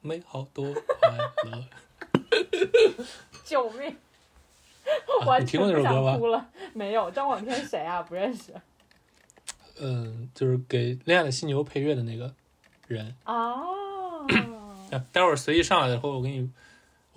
[0.00, 1.64] 美好多快乐。
[3.44, 3.88] 救命！
[4.84, 6.50] 啊完全你听过那不首歌吗哭了。
[6.74, 8.02] 没有，张广天谁啊？
[8.02, 8.54] 不认识
[9.80, 12.34] 嗯，就是给《恋爱的犀牛》配乐的那个
[12.86, 13.16] 人。
[13.24, 13.54] 啊。
[13.54, 16.50] 啊 待会儿随意上来以后，我给你，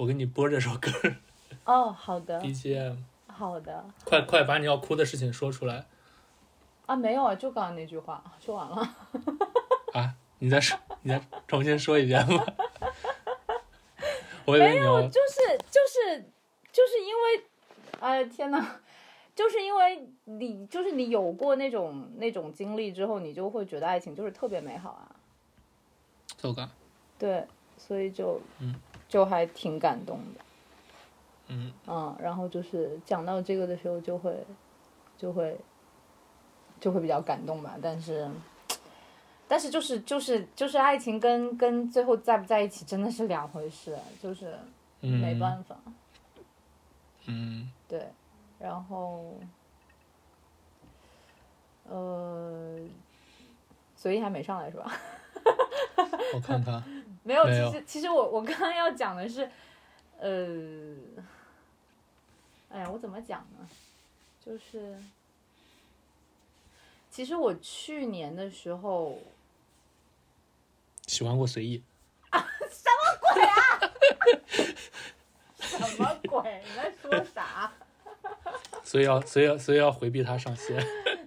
[0.02, 0.90] 我给你播这首歌
[1.64, 2.98] 哦，好的，BGM。
[3.28, 5.86] 好的快快把你要哭的事情说出来
[6.88, 8.96] 啊，没有啊，就刚刚那句话说完了。
[9.94, 10.16] 啊！
[10.40, 12.44] 你再说，你再重新说一遍吧。
[14.46, 16.32] 我以为你要就是就是
[16.72, 17.44] 就是因为，
[18.00, 18.80] 哎天呐，
[19.36, 25.16] 就是因为你就是你有过那种那种经历之后，你就会觉得爱情就是特别美好啊。
[26.38, 26.68] 奏感。
[27.20, 27.46] 对，
[27.78, 28.74] 所以就嗯
[29.12, 30.42] 就还挺感动的。
[31.48, 34.42] 嗯，嗯，然后就是讲到这个的时候，就会
[35.18, 35.58] 就会
[36.80, 37.78] 就会比较感动吧。
[37.82, 38.32] 但是，
[39.50, 44.58] 但是就是就是就是爱情跟跟最后在不在一起真的是两回事，就是
[45.02, 45.76] 嗯，没办法。
[47.26, 48.08] 嗯，对，
[48.58, 49.36] 然后，
[51.90, 52.80] 呃，
[53.98, 54.90] 所以还没上来是吧？
[56.34, 56.84] 我看看，
[57.24, 59.50] 没有，没有其实其实我我刚刚要讲的是，
[60.20, 60.96] 呃，
[62.70, 63.68] 哎呀，我怎么讲呢？
[64.46, 64.98] 就是，
[67.10, 69.20] 其实我去年的时候，
[71.08, 71.84] 喜欢过随意。
[72.32, 73.56] 什么鬼啊
[75.60, 76.64] 什么鬼？
[76.66, 77.72] 你在说啥？
[78.84, 80.78] 所以要，所以要，所以要回避他上线。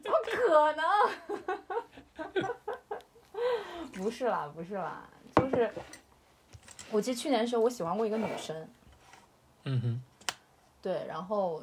[0.02, 0.84] 怎么可能？
[3.94, 5.70] 不是啦，不是啦，就是
[6.90, 8.68] 我记得去年的时候，我喜欢过一个女生，
[9.64, 10.02] 嗯哼，
[10.82, 11.62] 对，然后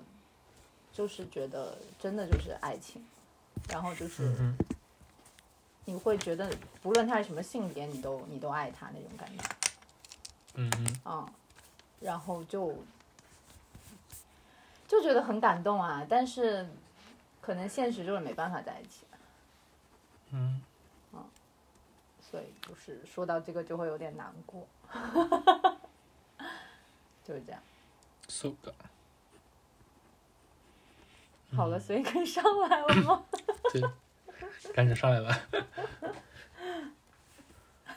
[0.92, 3.06] 就是觉得真的就是爱情，
[3.70, 4.34] 然后就是
[5.86, 6.52] 你会觉得
[6.82, 9.44] 不论他是什么性别，你都你都爱他那种感觉
[10.56, 10.72] 嗯
[11.04, 11.32] 哼，啊、
[12.00, 12.76] 然后就
[14.88, 16.68] 就觉得很感动啊，但是
[17.40, 19.06] 可能现实就是没办法在一起，
[20.32, 20.62] 嗯，
[22.32, 24.66] 所以就是说到这个就会有点难过，
[27.24, 27.62] 就是这样。
[28.30, 28.74] so good。
[31.54, 33.26] 好了，所以可以上来了吗？
[33.74, 33.82] 对，
[34.74, 35.38] 赶紧上来吧。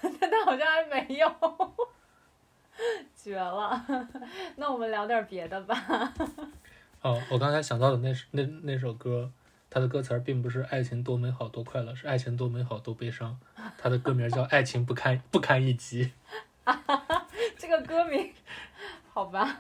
[0.20, 1.32] 但他好像还没有，
[3.14, 3.86] 绝了。
[4.56, 6.12] 那我们聊点别的吧。
[7.02, 9.30] 哦，我刚才想到的那首那那首歌，
[9.74, 13.36] 它的歌词并不是“爱情多美好多快乐”，是“爱情多美好多悲伤”。
[13.76, 16.12] 他的歌名叫《爱情不堪不堪一击
[17.58, 18.30] 》。这个歌名，
[19.12, 19.58] 好吧。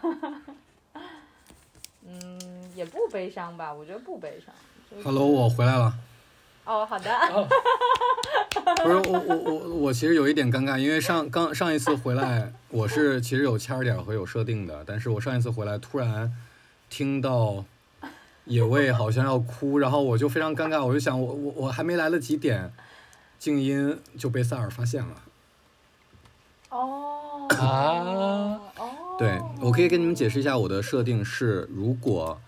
[2.06, 2.40] 嗯，
[2.76, 3.74] 也不悲伤吧？
[3.74, 4.54] 我觉得不悲伤。
[4.88, 5.92] 就是 Hello，我回来了。
[6.64, 7.12] 哦，好的。
[7.12, 7.48] 哦，
[8.84, 16.32] 不是我我我我其实有一点尴尬，因为上刚上一次回来，我是其实有掐点和有设定的，但是我上一次回来突然
[16.88, 17.64] 听到
[18.46, 22.72] 野味好像要哭，然后我就非常尴尬，我就想我我我还没来得及点
[23.38, 25.22] 静音就被萨尔发现了。
[26.70, 27.46] 哦。
[27.50, 28.90] 啊哦。
[29.18, 32.40] 对，我可以跟你们解释一下我的设定是，如果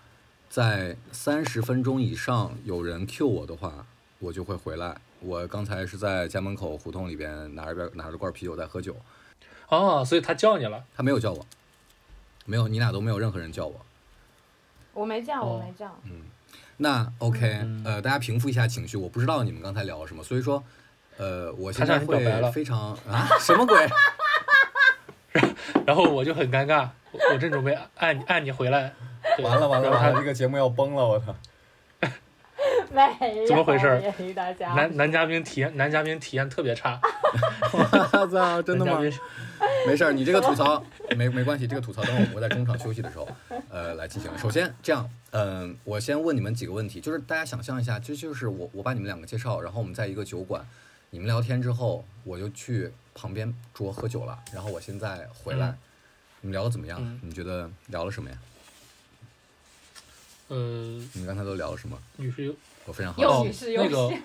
[0.49, 3.85] 在三十分钟以上有人 Q 我的话，
[4.19, 4.99] 我就会回来。
[5.19, 8.95] 我刚才是在家门口胡同里边拿着边拿着罐啤酒在喝酒，
[9.69, 10.83] 哦，所以他叫你了。
[10.95, 11.45] 他没有叫我，
[12.45, 13.85] 没有，你俩都没有任何人叫我。
[14.97, 15.93] 我没这样，哦我没这样。
[16.77, 20.63] 那 OK，、嗯呃，大家平复一下情绪，我不知道你们刚才聊了什么，所以说，
[21.17, 23.87] 呃，我现他在向你表白了会非常啊，什么鬼？
[25.85, 28.91] 然后我就很尴尬，我我正准备按你按你回来，
[29.43, 31.35] 完了完了完了，这个节目要崩了，我操！
[32.91, 33.01] 没
[33.35, 33.45] 有。
[33.47, 34.01] 怎么回事。
[34.75, 36.99] 男男嘉宾体验男嘉宾体验特别差，
[37.71, 38.99] 我操，真的吗？
[39.85, 40.83] 没事儿，你这个吐槽
[41.15, 43.27] 没没关系，这个吐槽等会儿我在中场休息的时候，
[43.69, 44.31] 呃，来进行。
[44.37, 50.65] 首先这样，嗯、我先问你们几个问题，就是大家想象一下，这就是我我把你们两个介绍，然后我们在一个酒馆，
[51.11, 55.77] 你们聊天之后，我就去旁边桌喝酒了，然后我现在回来，嗯
[56.41, 56.99] 你们聊的怎么样？
[57.01, 58.37] 嗯你觉得聊了什么呀？
[60.49, 60.55] 呃，
[61.13, 61.97] 你们刚才都聊了什么？
[62.17, 62.53] 女士
[62.85, 64.17] 我非常好哦又女士又那个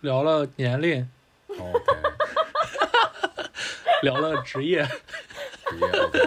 [0.00, 1.06] 聊了年龄
[1.48, 2.13] ，OK，
[4.04, 4.84] 聊了职业，
[5.66, 6.20] 职业 OK，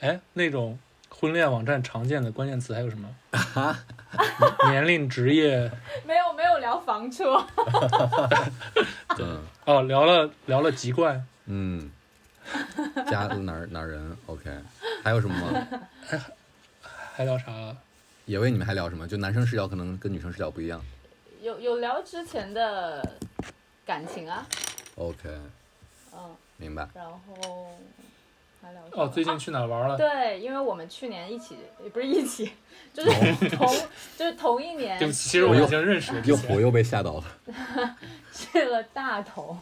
[0.00, 0.78] 哎，那种
[1.08, 3.08] 婚恋网站常见的关键词还有什么？
[4.70, 5.70] 年龄、职业，
[6.06, 7.44] 没有没有聊房车。
[9.16, 9.26] 对
[9.64, 11.90] 哦，聊了聊了籍贯，嗯，
[13.10, 14.50] 家哪儿哪儿人 OK，
[15.04, 15.66] 还有什么吗？
[17.14, 17.46] 还聊啥？
[18.26, 19.06] 野味你们还聊什么？
[19.06, 20.82] 就男生视角可能跟女生视角不一样。
[21.42, 23.00] 有有聊之前的
[23.84, 24.44] 感情啊，
[24.96, 25.28] OK，
[26.12, 26.88] 嗯，明白。
[26.94, 27.70] 然后
[28.62, 29.04] 还聊什么？
[29.04, 29.96] 哦，最近去哪儿玩了？
[29.96, 32.52] 对，因为我们去年一起，也不是一起，
[32.94, 33.66] 就是同
[34.16, 37.24] 就是同一年对不起，其实我已经认识了又我又被吓到了。
[38.32, 39.58] 去了大同，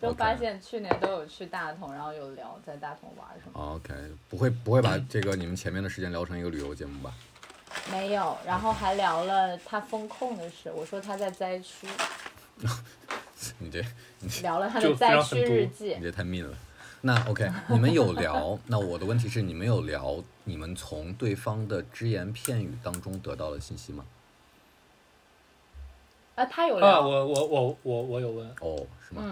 [0.00, 3.94] 就发现去年都有去大同，然后有聊在大同玩什么，OK，
[4.28, 7.14] 不会不会把这个你们前面的时间聊成一个旅游节目吧？
[7.90, 11.86] 没有，然后还聊了他风控的事，我说他在灾区，
[13.58, 13.84] 你这
[14.20, 16.54] 你这聊了他就非的灾区日记你，这太 mean 了。
[17.04, 18.58] 那 OK，你们有聊？
[18.68, 24.04] 那我的问题是，你们有聊你们从对方的只言片语当中得到的信息吗？
[26.36, 29.22] 啊，他有啊，聊，我我我我我有问哦，是吗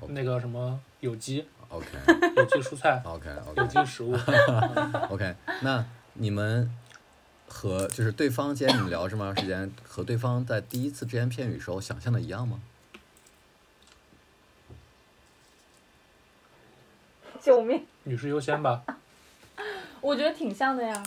[0.00, 1.86] 嗯，那个什么有机？OK
[2.36, 4.16] 有机蔬菜 OK 有机食物，
[5.10, 6.72] OK，那你们
[7.48, 12.60] 和就是对方，既然你们聊这么长时间，和对方在第一次只言片语时候想象的一样吗？
[17.46, 17.80] 救命！
[18.02, 18.84] 女士优先吧。
[20.02, 21.00] 我觉得挺像的呀，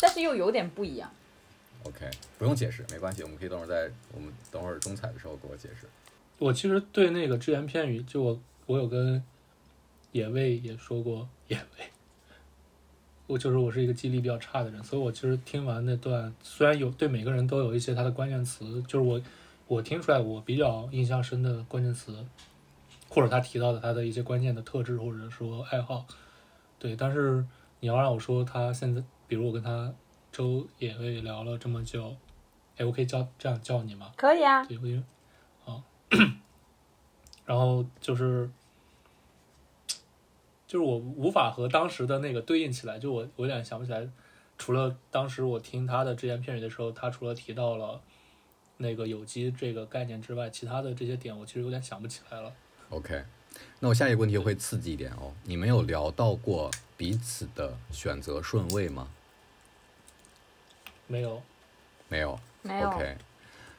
[0.00, 1.10] 但是又有点不一样。
[1.84, 5.86] OK，不用解释，没关系，我们可以等会儿在我们等会儿中彩的时候给我解释。
[6.38, 9.22] 我其实对那个只言片语，就我我有跟
[10.12, 11.84] 野味也说过野味，
[13.26, 19.20] 我就是我是一个记忆力比较差的人，所以我其实听完那段，虽然有对每个人都有一些他的关键词，就是我
[19.68, 22.24] 我听出来我比较印象深的关键词，
[23.12, 26.06] 或者他提到的他的一些关键的特质或者说爱好，
[26.78, 27.44] 对，但是
[27.80, 29.92] 你要让我说他现在，比如我跟他
[30.32, 32.16] 周野味聊了这么久，
[32.78, 34.10] 哎，我可以叫这样叫你吗？
[34.16, 35.02] 可以啊，对，因为
[35.66, 35.84] 啊，
[37.44, 38.50] 然后就是
[40.66, 44.08] 就是我无法和当时的那个对应起来，就我我有点想不起来，
[44.56, 48.00] 除了当时我听他的只言片语的时候，他除了提到了
[48.78, 52.50] 那个有机这个概念之外，其他的这些点我其实有点想不起来了。
[52.92, 53.24] OK，
[53.80, 55.32] 那我下一个问题会刺激一点哦。
[55.44, 59.08] 你们有聊到过彼此的选择顺位吗？
[61.06, 61.42] 没有，
[62.08, 62.38] 没有。
[62.60, 63.16] 没有 OK，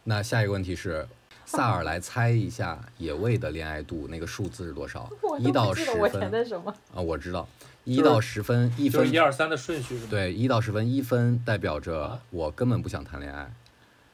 [0.03, 1.07] 那下一个问题是，
[1.45, 5.39] 萨尔来猜一下野味的恋爱度，那个数字是多少 我？
[5.39, 6.75] 一都到十分的什么。
[6.93, 7.47] 啊，我知道，
[7.85, 10.07] 一到十分，一分一二三的顺序是吗？
[10.09, 13.53] 对，一到十分，一分代表着啊我根本不想谈恋爱，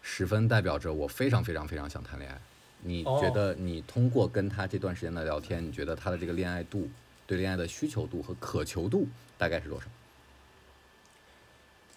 [0.04, 2.40] 十分代表着我非常非常非常想谈恋爱。
[2.82, 6.90] 你哦觉得你通过跟他这段时间的聊天，你觉得他的这个恋爱度、
[7.28, 9.08] 对恋爱的需求度和渴求度
[9.38, 9.88] 大概是多少？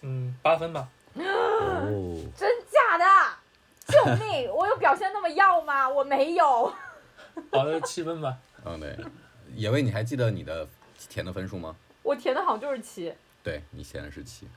[0.01, 0.89] 嗯，八分吧。
[1.15, 3.05] 哦，真假的？
[3.85, 4.49] 救命！
[4.49, 5.87] 我有表现那么要吗？
[5.87, 6.73] 我没有。
[7.51, 8.37] 好的，七分吧。
[8.65, 8.97] 嗯，对，
[9.55, 10.67] 野味，你还记得你的
[11.09, 11.75] 填的分数吗？
[12.01, 13.13] 我填的好像就是七，
[13.43, 14.47] 对你填的是七。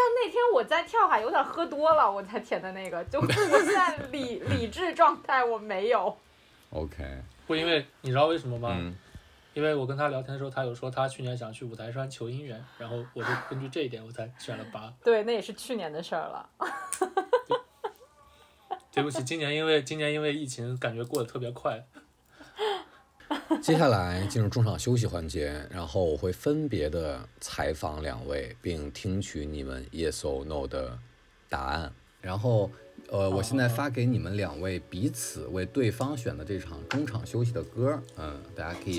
[0.00, 6.16] 但那天我在跳海有点喝多了，我才填的那个，就 是我现在理理智状态我没有。
[6.70, 7.04] OK，
[7.46, 8.74] 不，因为你知道为什么吗？
[8.80, 8.96] 嗯，
[9.52, 14.90] 因为我跟他聊天的时候，他有说他去年想去五台山求姻缘，然后我就根据这一点我才选了八。
[15.04, 16.48] 对，那也是去年的事儿了。
[18.90, 21.84] 对不起，今年因为今年因为疫情，感觉过得特别快。
[23.60, 30.96] 接下来进入中场休息环节，然后我会分别的采访两位，并听取你们 yes or no 的
[31.48, 31.92] 答案。
[32.20, 32.70] 然后，
[33.08, 38.94] 呃，我现在发给你们两位彼此为对方选的这场中场休息的歌，嗯，大家可以！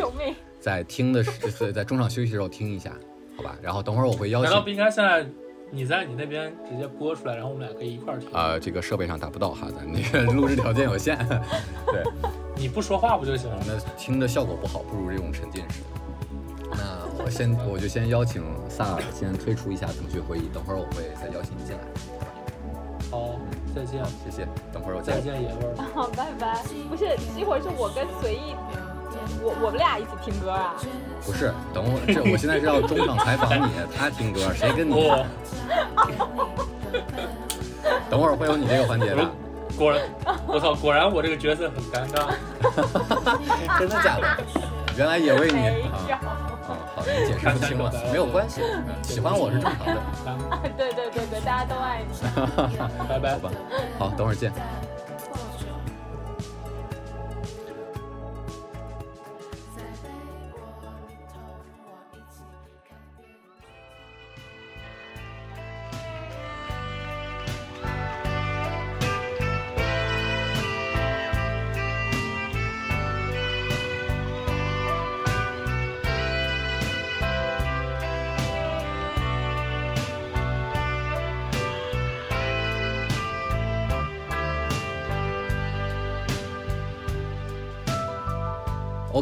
[0.60, 1.32] 在听的时，
[1.72, 2.96] 在中场休息的时候听一下，
[3.38, 3.58] 好吧？
[3.62, 5.26] 然后等会儿我会邀请难道不应该现在
[5.74, 8.30] 你在你那边直接播出来，然后我们俩可以一块儿听？
[8.34, 11.18] 呃，这个设备上达不到哈，咱那个 录制条件有限，
[11.88, 12.04] 对，
[12.56, 13.64] 你不说话不就行了？
[13.66, 15.82] 那听的效果不好，不如这种沉浸式。
[16.72, 21.82] 那我先我就先邀请萨尔先推出一下腾讯会议，等会儿我会再邀请你进来。
[23.10, 23.40] 好，
[23.76, 25.76] 再见，谢谢，等会儿我再再见，爷们儿。
[25.94, 26.62] 好，拜拜。
[26.90, 27.06] 不是，
[27.38, 28.56] 一会儿是我跟随意，
[29.42, 30.74] 我我们俩一起听歌啊。
[31.26, 34.94] 不是，等会儿这我现在是要中场采访你，他听歌，谁跟你？
[34.94, 35.26] 我
[38.10, 39.26] 等会儿会有你这个环节的，
[39.78, 40.02] 果然，
[40.48, 42.34] 我操，果然我这个角色很尴尬。
[43.80, 44.44] 真的假的？
[44.98, 46.20] 原来也为你啊。
[46.22, 50.02] 啊，好的，你解释不清了，没有关系，嗯喜欢我是正常的。
[50.78, 52.14] 对对对对，大家都爱你。
[53.08, 53.40] 拜拜好。
[53.40, 53.52] 吧，
[53.98, 54.52] 好，等会儿见。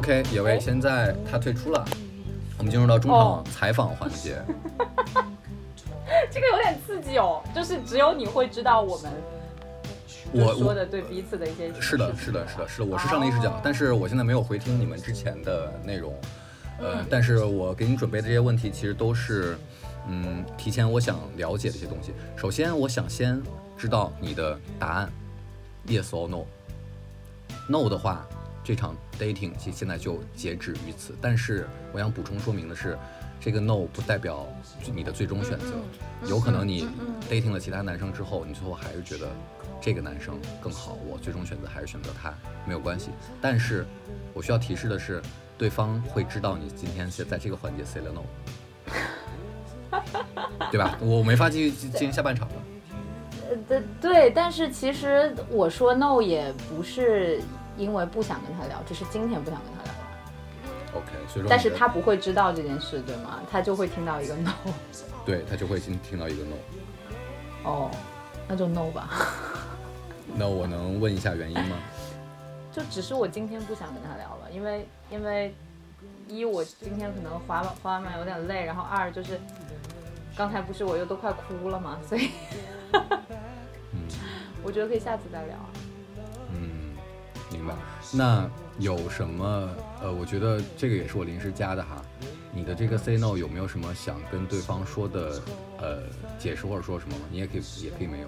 [0.09, 1.85] OK，野味，现在他退出了，
[2.57, 4.41] 我们进入到中场哦采访环节。
[6.31, 9.11] 这个有点刺激哦，就是只有你会知道我们
[10.31, 16.11] 我我说的对彼此的一些是的，是的，是的，是的，我是上帝视角，但是我现在没有回听你们之前的内容，
[16.79, 19.59] 呃，但是我给你准备的这些问题其实都是，
[20.07, 22.13] 嗯，提前我想了解的一些东西。
[22.35, 23.39] 首先，我想先
[23.77, 25.07] 知道你的答案
[25.85, 26.45] ，yes or no。
[27.67, 28.25] no 的话，
[28.69, 31.15] 这场 dating 其实现在就截止于此。
[31.19, 32.95] 但是我想补充说明的是，
[33.39, 34.45] 这个 no 不代表
[34.93, 35.65] 你的最终选择，
[36.27, 36.87] 有可能你
[37.27, 39.27] dating 了其他男生之后，你最后还是觉得
[39.81, 42.31] 这个男生更好，我最终选择还是选择他，
[42.63, 43.09] 没有关系。
[43.41, 43.87] 但是
[44.35, 45.19] 我需要提示的是，
[45.57, 48.21] 对方会知道你今天是在这个环节 say 了 no。
[50.69, 50.95] 对吧？
[51.01, 52.55] 我没法继续进行下半场了。
[53.49, 57.41] 呃，对对，但是其实我说 no 也不是
[57.79, 59.99] 因为不想跟他聊，只是今天不想跟他聊了。
[60.95, 63.39] OK，所以说，但是他不会知道这件事，对吗？
[63.49, 64.51] 他就会听到一个 no。
[65.25, 66.55] 对他就会听听到一个 no。
[67.63, 67.91] 哦，
[68.47, 69.09] 那就 no 吧。
[70.35, 71.77] 那我能问一下原因吗？
[72.71, 75.55] 就只是我今天不想跟他聊了，因为因为
[76.27, 79.39] 一我今天可能滑滑滑板有点累，然后二就是
[80.35, 82.29] 刚才不是我又都快哭了嘛，所以
[82.93, 84.01] 嗯
[84.63, 85.55] 我觉得可以下次再聊。
[87.51, 87.73] 嗯，明白。
[88.13, 89.69] 那有什么？
[90.01, 92.01] 呃，我觉得这个也是我临时加的哈。
[92.51, 95.41] 你的这个 say no 有没有什么想跟对方说的
[95.79, 96.03] 呃
[96.39, 97.25] 解释或者说什么吗？
[97.29, 98.27] 你也可以也可以没有。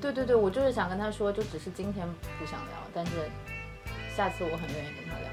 [0.00, 2.06] 对对对，我就是想跟他说，就只是今天
[2.38, 3.12] 不想聊，但是
[4.16, 5.28] 下次我很愿意跟他聊。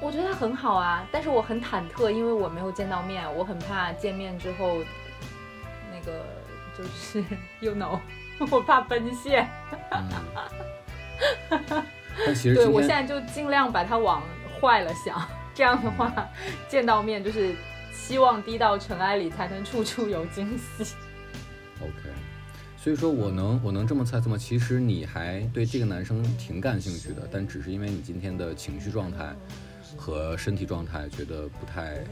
[0.00, 4.78] 我觉得他很好啊，但是我很忐忑，因为我没有见到面，我很怕见面之后
[5.92, 6.24] 那个
[6.78, 7.22] 就是
[7.60, 7.98] you know，
[8.50, 9.48] 我怕奔现。
[9.90, 11.84] 嗯。
[12.26, 14.22] 但其实对我现在就尽量把它往
[14.60, 15.20] 坏了想，
[15.54, 16.12] 这样的话
[16.68, 17.54] 见到面就是
[17.92, 20.94] 希望低到尘埃里才能处处有惊喜。
[21.80, 22.10] OK，
[22.76, 24.36] 所以说我能我能这么猜测吗？
[24.36, 29.34] 其实你还对这个男生挺感兴趣的，但只是因为你今天的情绪状态
[29.96, 32.04] 和身体状态觉得不太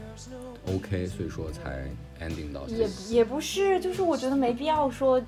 [0.65, 1.87] OK，所以说才
[2.19, 2.87] ending 到也。
[3.09, 5.21] 也不是，就是我觉得没必要说，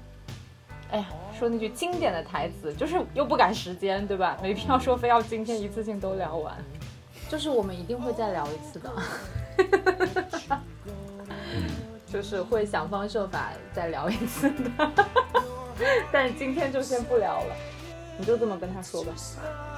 [0.91, 1.05] 哎呀，
[1.37, 4.37] 说那句经典的台词，就是又不赶时间，对吧？
[4.41, 6.55] 没必要说非要今天一次性都聊完，
[7.29, 8.91] 就是我们一定会再聊一次的，
[12.11, 14.91] 就是会想方设法再聊一次的，
[16.11, 17.55] 但是今天就先不聊了，
[18.17, 19.13] 你就这么跟他说吧。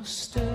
[0.05, 0.51] still.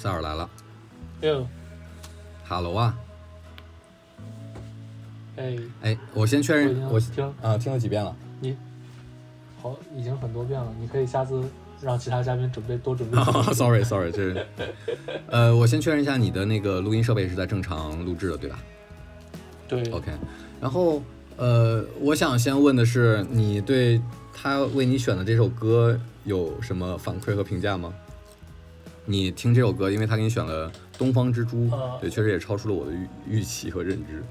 [0.00, 0.48] 塞尔来了
[1.20, 1.46] 哟
[2.48, 2.98] ，，Hello 啊！
[5.36, 8.16] 哎，哎，我先确认，我听啊听了几遍了。
[8.40, 8.56] 你
[9.60, 11.44] 好，已经很多遍了，你可以下次
[11.82, 13.18] 让其他嘉宾准备多准备。
[13.52, 14.46] Sorry Sorry，这是
[15.26, 18.58] 呃，我先确认一下你的那个录音设备是在正常录制的，对吧？
[19.68, 20.10] 对 OK，
[20.62, 21.02] 然后
[21.36, 24.00] 呃，我想先问的是，你对
[24.32, 27.92] 他为你选的这首歌有什么反馈和评价吗？
[29.10, 34.22] 你听这首歌，因为他给你选了《东方之珠》，呃对，确实也超出了我的预预期和认知。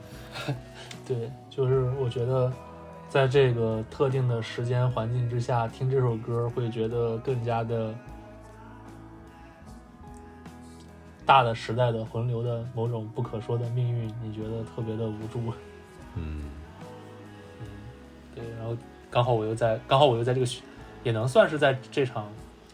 [1.06, 2.50] 对，就是我觉得
[3.10, 7.94] 在这个特定的时间环境之下听这首歌，会觉得更加的
[11.26, 15.40] 大的时代的洪流的某种不可说的命运，你觉得特别的无助。
[16.16, 16.44] 嗯
[17.60, 17.68] 嗯
[18.34, 18.78] 对，然后
[19.12, 20.48] 刚好我又在，刚好我又在这个，
[21.04, 22.32] 也能算是在这场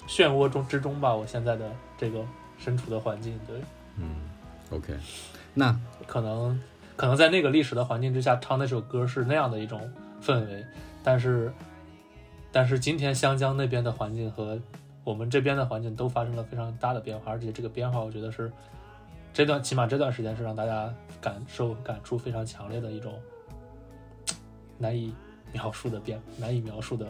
[0.07, 1.13] 漩涡中之中吧。
[1.13, 2.23] 我现在的这个
[2.57, 3.59] 身处的环境，对，
[3.97, 4.15] 嗯
[4.71, 4.93] ，OK，
[5.53, 6.59] 那可能
[6.95, 9.91] 可能在那个历史的环境之下唱那首歌是那样的一种
[10.21, 10.65] 氛围，
[11.03, 11.51] 但是
[12.51, 14.59] 但是今天湘江那边的环境和
[15.03, 18.51] 我们这边的环境都发生了非常大的变化，而且这个变化我觉得是
[19.33, 23.13] 这段起码这段时间是让大家感受感触非常强烈的一种
[24.77, 25.13] 难以
[25.51, 27.07] 描述的变，难以描述的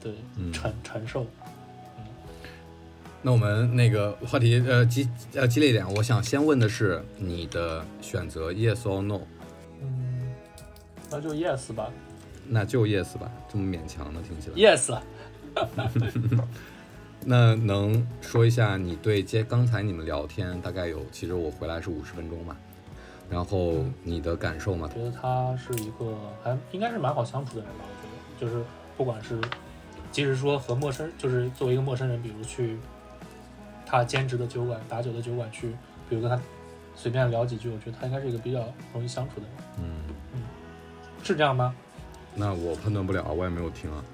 [0.00, 1.26] 对嗯承承受。
[3.26, 9.22] 那我们那个话题呃激呃激烈一点，我想先问的是你的选择 yes or no，
[9.80, 10.34] 嗯，
[11.10, 11.90] 那就 yes 吧
[12.46, 14.56] 那就 yes 吧，这么勉强的听起来。
[14.56, 14.94] ，yes。
[17.24, 22.54] 那能说一下你对接刚才你们聊天大概有，其实我回来是五十分钟嘛，
[23.30, 24.90] 然后你的感受吗？
[24.94, 27.84] 觉得他是一个还应该是蛮好相处的人吧。
[27.86, 28.62] 我觉得，就是
[28.98, 29.40] 不管是，
[30.12, 32.76] 即使说和陌生，就是作为一个陌生人，比如去
[33.86, 35.68] 他兼职的酒馆、打酒的酒馆去，
[36.08, 36.40] 比如跟他
[36.94, 40.40] 随便聊几句，我觉得他应该是一个比较容易相处的人，嗯，
[41.22, 41.74] 是这样吗？
[42.34, 44.04] 那我判断不了，我也没有听啊。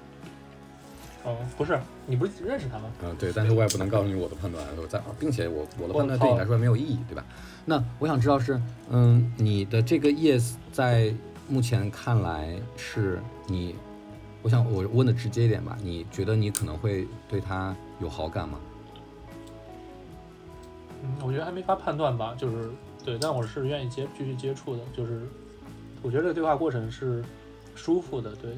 [1.23, 2.85] 哦，不是，你不是认识他吗？
[3.03, 7.23] 嗯，对，但是我也不能告诉你我的判断，我在，并且我我的判断对你来说没有意义，对吧？
[7.63, 11.13] 那我想知道是，嗯，你的这个 yes 在
[11.47, 13.75] 目前看来是你，
[14.41, 18.59] 我想我问的直接一点吧，你觉得你可能会对他有好感吗？
[21.03, 22.69] 嗯，我觉得还没法判断吧，就是
[23.03, 25.21] 对，但我是愿意接继续接触的，就是
[26.03, 27.23] 我觉得这个对话过程是
[27.75, 28.51] 舒服的，对，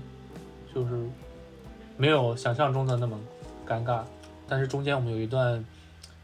[0.73, 1.07] 就是
[1.95, 3.17] 没有想象中的那么
[3.67, 4.01] 尴尬，
[4.47, 5.63] 但是中间我们有一段，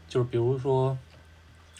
[0.08, 0.96] 就是比如说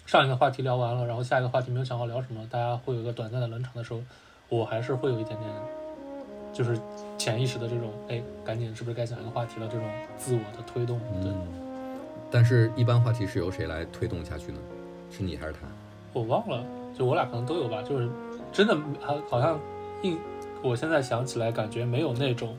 [0.07, 4.01] 上一个话题聊完了，然后下一个话题没有想好聊什么，大家会有一个短暂的冷场的时候，
[4.49, 5.51] 我还是会有一点点，
[6.55, 6.81] 就是
[7.19, 9.87] 潜意识的这种，哎，赶紧是不是该讲一个话题了这种
[10.17, 11.31] 自我的推动，对。
[12.31, 14.59] 但是，一般话题是由谁来推动下去呢？
[15.11, 15.61] 是你还是他？
[16.13, 16.65] 我忘了，
[16.97, 18.09] 就我俩可能都有吧，就是
[18.53, 19.59] 真的好好像
[20.03, 20.17] 印，
[20.63, 22.57] 我现在想起来感觉没有那种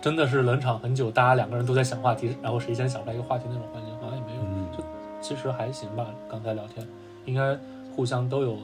[0.00, 4.84] 真的是冷场很久，大家两个人都在想话题，然后谁先想出来一个话题那种环境，好像也没有，嗯就
[5.20, 6.06] 其实还行吧。
[6.30, 6.86] 刚才聊天
[7.24, 7.58] 应该
[7.96, 8.58] 互相都有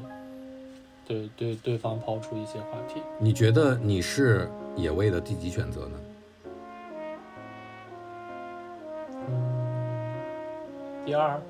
[1.07, 3.01] 对对对方抛出一些话题。
[3.19, 5.97] 你觉得你是野味的第几选择呢？
[11.05, 11.41] 第二，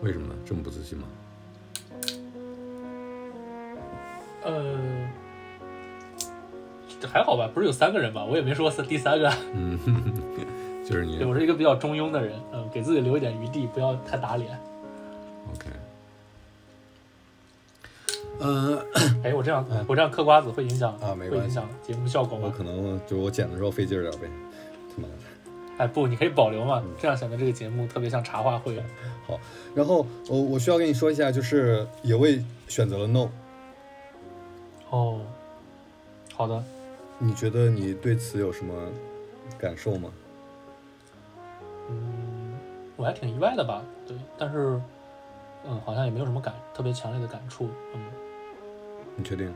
[0.00, 0.34] 为什么呢？
[0.44, 1.06] 这么不自信吗？
[4.44, 4.78] 呃，
[7.00, 8.24] 这还好吧，不是有三个人吧？
[8.24, 9.30] 我也没说是第三个。
[9.54, 9.78] 嗯，
[10.84, 14.58] 就是你对我是一个比较中庸的人，嗯，给自己留一点余地，不要太打脸。
[15.52, 15.66] OK。
[18.40, 18.82] 呃，
[19.22, 22.46] 哎，我这样嗯我这样嗑瓜子会影响啊没关系会影响节目效果吗？
[22.46, 24.28] 我可能就是我剪的时候费劲儿点呗，
[24.96, 25.14] 他妈的。
[25.78, 28.82] 哎，不，你可以保留嘛嗯，这样显得这个节目特别像茶话会。
[29.26, 29.38] 好
[29.74, 33.28] 然后我我需要跟你说一下，就是野味选择了 no，
[34.90, 35.20] 哦，
[36.34, 36.62] 好的，
[37.18, 38.74] 你觉得你对此有什么
[39.58, 40.10] 感受吗？
[41.88, 42.54] 嗯，
[42.96, 44.80] 我还挺意外的吧，对，但是，
[45.64, 48.00] 嗯，好像也没有什么感特别强烈的感触，嗯，
[49.16, 49.52] 你确定？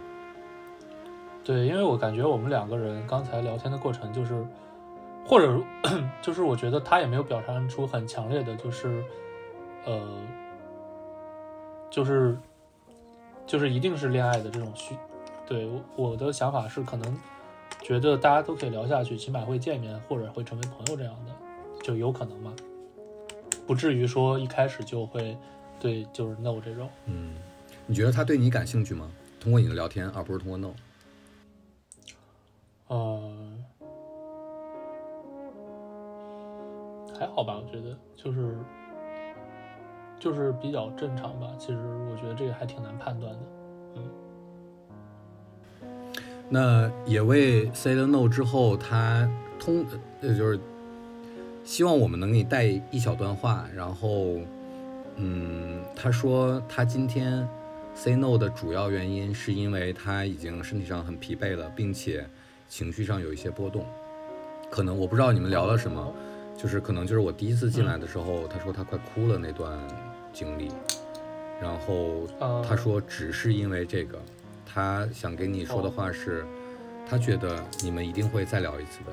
[1.45, 4.45] 对，因为我感觉我们两个人刚才聊天的过程就是，
[5.27, 5.61] 或者
[6.23, 9.03] 就是我觉得他也没有表现出很强烈的，就是，
[9.85, 10.01] 呃，
[11.91, 12.37] 就是
[13.47, 14.97] 就是一定是恋爱的这种需，
[15.47, 17.19] 对我我的想法是可能
[17.83, 21.33] 觉得大家都可以聊下去，起码会见面或者会成为朋友这样的，
[21.83, 22.55] 就有可能嘛，
[23.67, 25.37] 不至于说一开始就会
[25.81, 26.89] 对就是 no 这种。
[27.07, 27.35] 嗯，
[27.87, 29.11] 你觉得他对你感兴趣吗？
[29.41, 30.73] 通过你的聊天，而不是通过 no。
[32.89, 33.21] 呃，
[37.19, 38.57] 还好吧，我觉得就是
[40.19, 41.49] 就是比较正常吧。
[41.59, 41.79] 其实
[42.11, 43.39] 我觉得这个还挺难判断的。
[43.97, 44.03] 嗯
[46.49, 49.29] 那也为 say 了 no 之后，他
[49.59, 49.85] 通
[50.21, 50.61] 呃就是
[51.65, 54.37] 希望我们能给你带一小段话，然后
[55.17, 57.45] 嗯，他说他今天
[57.97, 62.25] say no 的主要原因是因为他已经身体上很疲惫了，并且
[62.69, 63.85] 情绪上有一些波动，
[64.71, 66.13] 可能我不知道你们聊了什么，
[66.57, 69.79] 就是可能就是我第一次进来的时候，他说他快哭了那段
[70.33, 70.71] 经历，
[71.61, 74.19] 然后呃，他说只是因为这个，
[74.65, 76.45] 他想跟你说的话是，
[77.09, 79.13] 他觉得你们一定会再聊一次的，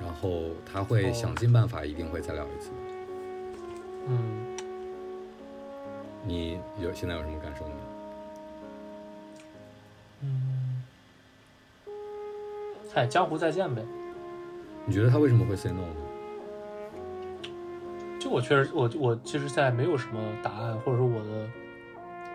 [0.00, 2.76] 然后他会哦想尽办法一定会再聊一次的。
[4.08, 4.56] 嗯，
[6.24, 7.74] 你有现在有什么感受吗？
[10.22, 10.82] 嗯，
[12.92, 13.82] 嗨，江湖再见呗。
[14.84, 16.09] 你觉得他为什么会 say no 呢？
[18.20, 21.46] 就我确实，我我其实现在没有什么答案，或者说我的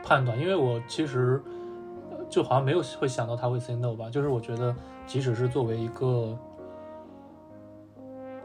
[0.03, 1.39] 判断，因为我其实
[2.27, 4.09] 就好像没有会想到他会 say no 吧。
[4.09, 4.75] 就是我觉得，
[5.05, 6.35] 即使是作为一个，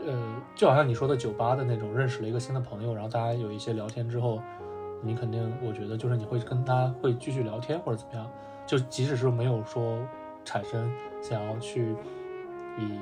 [0.07, 4.39] 呃，就好像你说的酒吧的那种，认识了一个新的朋友，然后大家有一些聊天之后，
[5.01, 8.31] 你肯定，我觉得就是你会跟他会继续聊天或者怎么样，
[8.67, 9.99] 就即使是没有说
[10.45, 10.93] 产生
[11.23, 11.97] 想要去
[12.79, 12.99] 以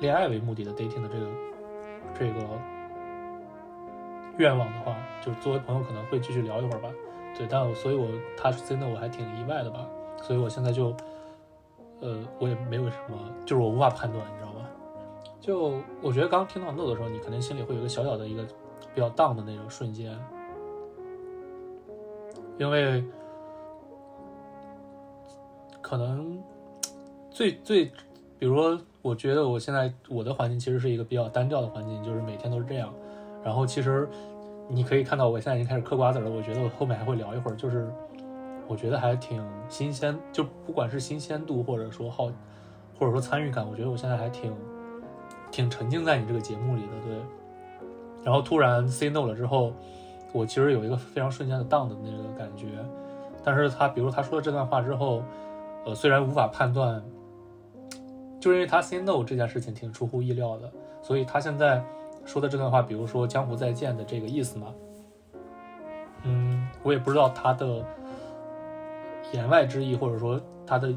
[0.00, 1.26] 恋爱为目的的 dating 的这个
[2.18, 2.40] 这个
[4.38, 6.88] 愿望的话，就是作为朋友可能会继续聊一会儿吧。
[7.36, 9.86] 对，但我所以我他 say no 我还挺意外的吧，
[10.22, 10.94] 所以我现在就，
[12.00, 14.68] 呃，我也没有什么，就是我无法判断，你知道吧？
[15.40, 18.42] 就我觉得刚听到 no 的时候，你肯定心里会有一个小小的一个
[18.94, 20.18] 比较 down 的那种瞬间，
[22.58, 23.04] 因为
[25.80, 26.42] 可能
[27.30, 27.84] 最最，
[28.38, 32.92] 比如说，我觉得我现在我的环境其实是一个比较单调的环境，就是每天都是这样。
[33.46, 34.08] 然后其实
[34.68, 36.28] 你可以看到，我现在已经开始嗑瓜子了。
[36.28, 37.88] 我觉得我后面还会聊一会儿，就是
[38.66, 42.24] 我觉得还挺新鲜，就不管是新鲜度，或者说好，
[42.98, 44.52] 或者说参与感，我觉得我现在还挺
[45.52, 46.88] 挺沉浸在你这个节目里的。
[47.06, 47.16] 对。
[48.24, 49.72] 然后突然 say no 了之后，
[50.32, 52.66] 我其实有一个非常瞬间的 down 的那个感觉。
[53.44, 55.22] 但是他，比如他说了这段话之后，
[55.84, 57.00] 呃，虽然无法判断，
[58.40, 60.68] 就是因为他 say no 这件事情挺出乎意料的，
[61.00, 61.80] 所以他现在
[62.26, 64.74] 说的这段话，比如说“江湖再见”的这个意思嘛，
[66.24, 67.82] 嗯，我也不知道他的
[69.32, 70.92] 言外之意，或者说他的，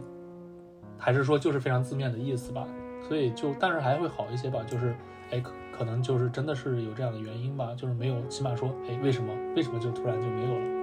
[0.97, 2.67] 还是说就是非常字面的意思吧。
[3.07, 4.93] 所以就，但是还会好一些吧，就是，
[5.31, 10.78] 哎，可可能就是真的是有这样的原因吧，就是没有，起码说，哎，为什么，为什么就突然就没有了？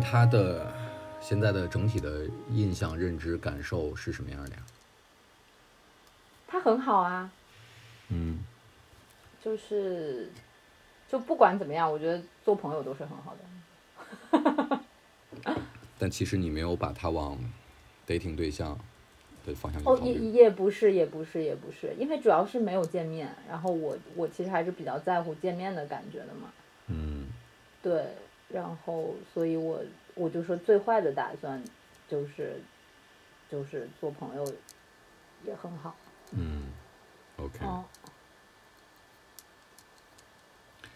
[0.00, 0.72] 对他的
[1.20, 4.62] 现在的整体的印象、认知、感受是什么样的呀？
[6.48, 7.30] 他很好啊，
[8.08, 8.38] 嗯
[9.44, 10.30] 就是
[11.08, 13.36] 就不管怎么样，我觉得做朋友都是很好
[14.32, 14.80] 的。
[15.98, 17.38] 但其实你没有把他往
[18.06, 18.78] dating 对象
[19.46, 20.12] 的方向去哦，考虑。
[20.12, 26.50] 也也不是，也不是，也不是，因为主要是没有见面，然后我我其实还是比较在乎见面的感觉的嘛。
[26.88, 27.28] 嗯
[27.82, 28.14] 对，
[28.52, 29.82] 然后所以我
[30.14, 31.62] 我就说最坏的打算
[32.08, 32.60] 就是
[33.50, 34.44] 就是做朋友
[35.46, 35.94] 也很好。
[36.32, 36.72] 嗯
[37.36, 37.64] ，OK。
[37.64, 37.84] 哦，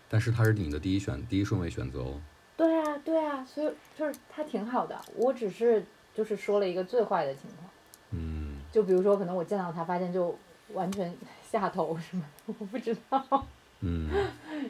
[0.09, 2.21] 但是他是你的第一选第一顺位选择哦。
[2.57, 7.71] 对啊，对啊，所以就是他挺好的，我只是就是说了一个最坏的情况，
[8.11, 10.37] 嗯就比如说可能我见到他发现就
[10.73, 11.13] 完全
[11.43, 13.47] 下头什么的，我不知道。
[13.81, 14.09] 嗯，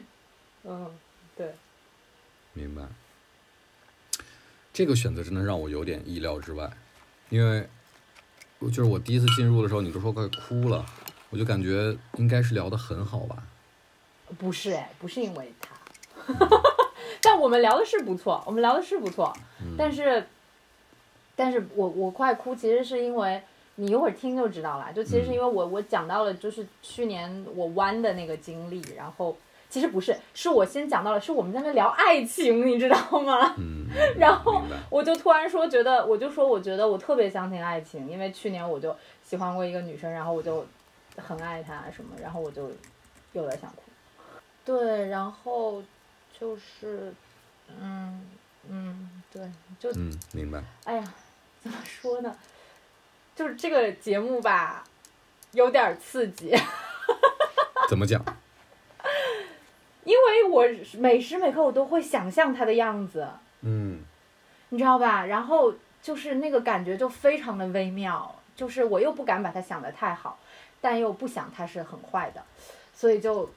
[0.63, 0.91] 嗯，
[1.37, 1.53] 对，
[2.55, 2.81] 明白。
[4.73, 6.69] 这个选择真的让我有点意料之外，
[7.29, 7.67] 因为
[8.59, 10.85] 就是我第一次进入的时候，你都说快哭了，
[11.29, 13.43] 我就感觉应该是聊得很好吧。
[14.39, 15.75] 不是哎，不是因为他，
[17.21, 20.25] 但我们聊的是不错，我们聊的是不错，嗯但是，
[21.35, 23.41] 但是我我快哭，其实是因为
[23.75, 29.37] 你一会儿听就知道了，就其实是因为我我讲到了就是去年我弯的那个经历，然后
[29.69, 33.55] 其实不是，是我先讲到了，是我们在那聊爱情，你知道吗？
[33.57, 33.87] 嗯，
[34.17, 34.61] 然后。
[34.89, 40.65] 我就突然说，觉得我就说，我觉得我特别相信爱情，因为去年我就喜欢过一个女生，然后我就
[41.17, 42.71] 很爱她什么，然后我就
[43.33, 43.81] 有点想哭。
[44.63, 45.83] 对，然后
[46.39, 47.13] 就是，
[47.81, 48.21] 嗯
[48.69, 49.41] 嗯，对，
[49.79, 50.63] 就嗯，明白。
[50.85, 51.03] 哎呀，
[51.61, 52.33] 怎么说呢？
[53.35, 54.85] 就是这个节目吧，
[55.51, 56.55] 有点刺激，
[57.89, 58.23] 怎么讲？
[60.05, 60.63] 因为我
[60.99, 63.27] 每时每刻我都会想象他的样子，
[63.61, 63.99] 嗯
[64.69, 65.25] 你知道吧？
[65.25, 70.39] 然后就是那个感觉就非常的微妙，就是我又不敢把他想得太好，
[70.79, 72.43] 但又不想他是很坏的，
[72.93, 73.49] 所以就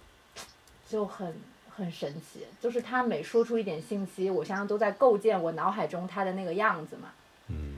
[0.88, 1.34] 就很
[1.70, 2.46] 很神奇。
[2.60, 7.08] 就是他每说出一点信息，我现在都在构建我脑海中他的那个样子嘛。
[7.48, 7.76] 嗯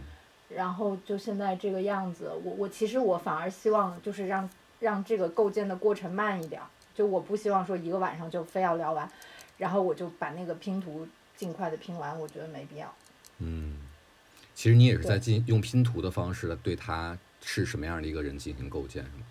[0.49, 9.11] 然后就现在这个样子，我我其实我反而希望就是让让这个构建的过程慢一点儿，就我不希望说一个晚上就非要聊完，
[9.59, 11.07] 然后我就把那个拼图
[11.37, 12.95] 尽快的拼完，我觉得没必要。
[13.39, 13.79] 嗯，
[14.55, 19.25] 其实你也是在进用拼图的方式来对他是什么样的一个人进行构建，是吗？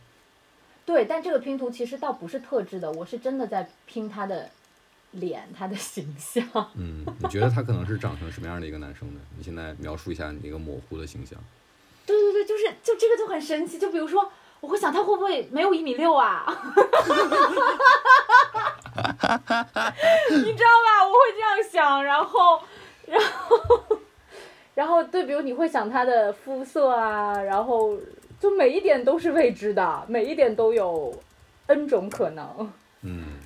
[0.85, 4.49] 对，但这个拼图其实倒不是特制的，我是真的在拼他的
[5.11, 6.43] 脸，他的形象。
[6.73, 9.19] 嗯，你觉得他可能是长成什么样的一个男生呢？
[9.37, 11.39] 你现在描述一下你一个模糊的形象。
[12.07, 13.77] 对对对，就是就这个就很神奇。
[13.77, 14.31] 就比如说，
[14.61, 16.45] 我会想他会不会没有一米六啊？
[20.29, 21.05] 你知道吧？
[21.05, 22.61] 我会这样想，然后，
[23.07, 23.97] 然后，
[24.75, 27.97] 然后对，比如你会想他的肤色啊，然后
[28.39, 31.13] 就每一点都是未知的，每一点都有
[31.67, 32.71] N 种可能。
[33.01, 33.39] 嗯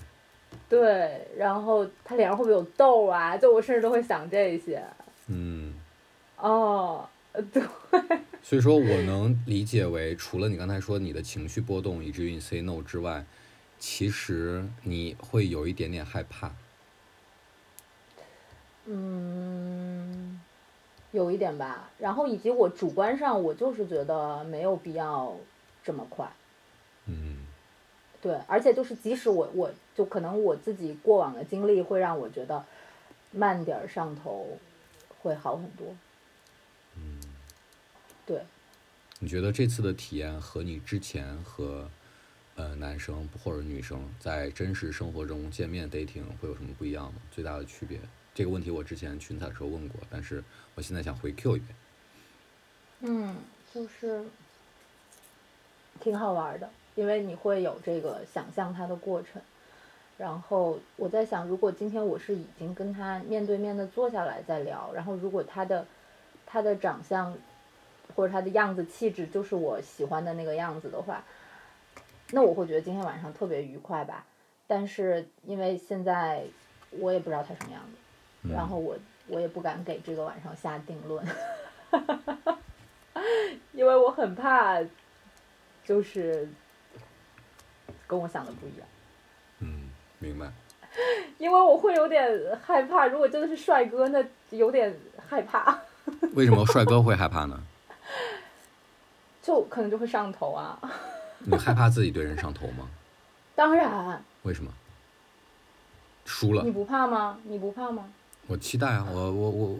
[0.67, 3.37] 对，然后他脸上会不会有痘啊？
[3.37, 4.83] 就我甚至都会想这些。
[5.27, 5.75] 嗯，
[6.37, 7.61] 哦，呃对，
[8.41, 13.25] 所以说我能理解为，除了你刚才说你的情绪波动以至于你 say no 之外，
[13.77, 16.51] 其实你会有一点点害怕。
[18.85, 20.39] 嗯，
[21.11, 21.89] 有一点吧。
[21.97, 25.35] 然后以及我主观上，我就是觉得没有必要
[25.83, 26.31] 这么快。
[27.07, 27.47] 嗯
[28.21, 32.63] 对，而且就是即使我我就可能我自己过往的经历会让我觉得
[33.31, 34.59] 慢点儿上头
[35.21, 35.87] 会好很多。
[38.25, 38.41] 嗯，对，
[39.19, 41.89] 你觉得这次的体验和你之前和
[42.55, 47.19] 呃男生或者女生在真实生活中见面 dating 会有什么不一样吗？
[47.31, 47.99] 最大的区别？
[48.33, 50.43] 这个问题我之前群采的时候问过，但是
[50.75, 51.75] 我现在想回 Q 一遍。
[53.01, 53.35] 嗯，
[53.73, 54.23] 就是
[55.99, 59.41] 挺好玩的，因为你会有这个想象它的过程。
[60.17, 65.85] 然后我在想，如果今天我是已经跟他面对面的坐下来再聊，然后如果他的
[66.45, 67.35] 他的长相
[68.15, 71.23] 或者他的样子气质就是我喜欢的那个样子的话，
[72.31, 74.25] 那我会觉得今天晚上特别愉快吧。
[74.65, 76.43] 但是因为现在
[76.91, 81.25] 我也不知道他什么样子，然后我我也不敢给这个晚上下定论，
[83.73, 84.81] 因为我很怕，
[85.83, 86.47] 就是
[88.07, 88.87] 跟我想的不一样，
[89.59, 90.51] 嗯，明白。
[91.39, 92.31] 因为我会有点
[92.63, 93.07] 害怕。
[93.07, 94.95] 如果真的是帅哥，那有点
[95.27, 95.81] 害怕，
[96.35, 97.61] 为什么帅哥会害怕呢？
[99.43, 100.79] 就可能就会上头啊。
[101.45, 102.89] 你害怕自己对人上头吗？
[103.53, 104.71] 当然，为什么？
[106.25, 107.37] 输了你，不怕吗？
[107.43, 108.05] 你不怕吗？
[108.47, 109.05] 我期待啊！
[109.11, 109.77] 我我我我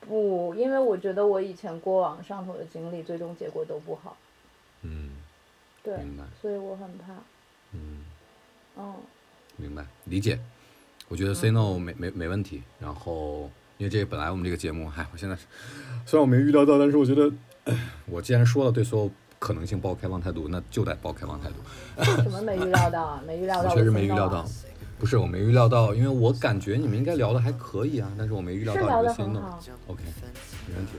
[0.06, 4.16] 不，因为我觉得我以前过往上头的经历，最终结果都不好。
[4.82, 5.10] 嗯
[5.82, 7.12] 对明白，所以我很怕。
[7.72, 8.04] 嗯，
[8.76, 8.94] 嗯，
[9.56, 10.38] 明白理解。
[11.08, 12.62] 我觉得 say no 没没没问题。
[12.78, 15.36] 然后因为这个本来我们这个节目，嗨，我现在
[16.06, 17.32] 虽然我没预料到，但是我觉得，哎
[18.06, 21.54] 我既然说了对所有可能性抱开放态度，那就得抱开放态度。
[22.22, 23.22] 什么没预料到啊？
[23.26, 24.44] 没预料到，我确实没预料啊到，
[24.98, 29.58] 不是我没预料到，因为我感觉你们应该聊的还可以啊，但是我没预料到你会 say no。
[29.86, 30.02] OK，
[30.68, 30.92] 没问题。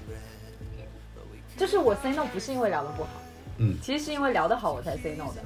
[1.56, 3.10] 就是我 say no 不是因为聊的不好，
[3.58, 5.42] 嗯其实是因为聊得好我才 say no 的。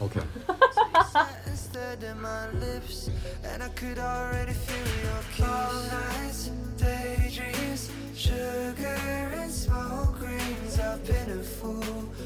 [0.00, 0.20] ，OK，
[8.22, 10.78] sugar and smoke rings.
[10.78, 11.82] I've been a fool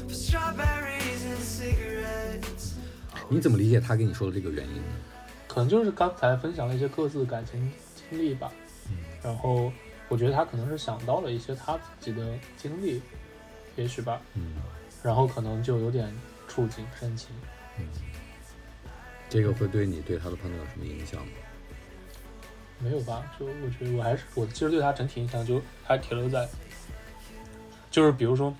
[0.07, 2.75] for strawberries and cigarettes.
[3.27, 4.83] 你怎么理解他跟你说的这个原因呢？
[5.47, 8.51] 可能就是刚才分享了一些各自感情经历吧，
[9.23, 9.73] 然后
[10.07, 13.01] 我觉得他可能是想到了一些他自己的经历，
[13.75, 14.53] 也许吧，嗯
[15.01, 16.13] 然后可能就有点
[16.47, 17.29] 触景生情。
[17.79, 17.85] 嗯，
[19.29, 21.33] 这个会对你对他的判断有什么影响吗？
[22.79, 23.23] 没有吧？
[23.39, 26.47] 就我觉得我还是我其实对他整体印象就还停留在，
[27.89, 28.53] 就是比如说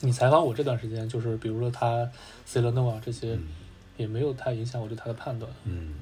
[0.00, 2.10] 你采访我这段时间，就是比如说他
[2.44, 3.48] C 了 no 啊这些，嗯
[3.96, 5.50] 也没有太影响我对他的判断。
[5.64, 5.94] 嗯，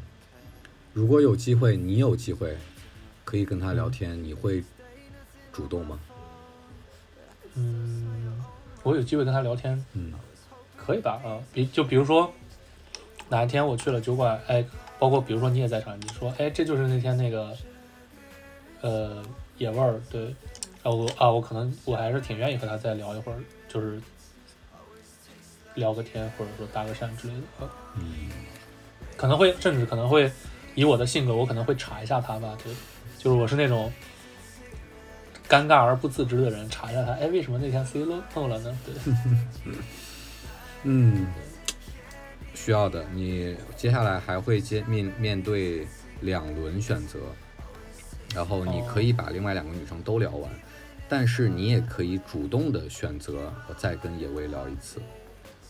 [0.94, 2.56] 如果有机会，你有机会
[3.22, 4.64] 可以跟他聊天，你会
[5.52, 6.00] 主动吗？
[7.54, 8.42] 嗯，
[8.82, 10.12] 我有机会跟他聊天，嗯
[10.74, 11.20] 可以吧？
[11.22, 12.32] 啊，比就比如说
[13.28, 14.64] 哪一天我去了酒馆，哎，
[15.02, 17.56] 包括比如说你也在场，你说，哎，这就是那天那个，
[18.82, 19.20] 呃，
[19.58, 20.28] 野味儿，对，
[20.84, 23.38] 啊我啊我可能我还是挺愿意和他再聊一会儿，
[23.68, 24.00] 就是
[25.74, 28.28] 聊个天，或者说搭个讪之类的，呃嗯
[29.16, 30.30] 可能会甚至可能会
[30.76, 32.72] 以我的性格，我可能会查一下他吧，对，
[33.18, 33.92] 就是我是那种。
[35.48, 38.78] 尴尬而不自知的人，查一下他，哎，为什么那天 C 漏漏了呢？
[38.86, 38.94] 对，
[40.84, 41.26] 嗯，
[42.62, 43.04] 需要的。
[43.12, 45.84] 你接下来还会接面面对
[46.20, 47.18] 两轮选择，
[48.32, 50.48] 然后你可以把另外两个女生都聊完，
[51.08, 55.00] 但是你也可以主动的选择我再跟野薇聊一次。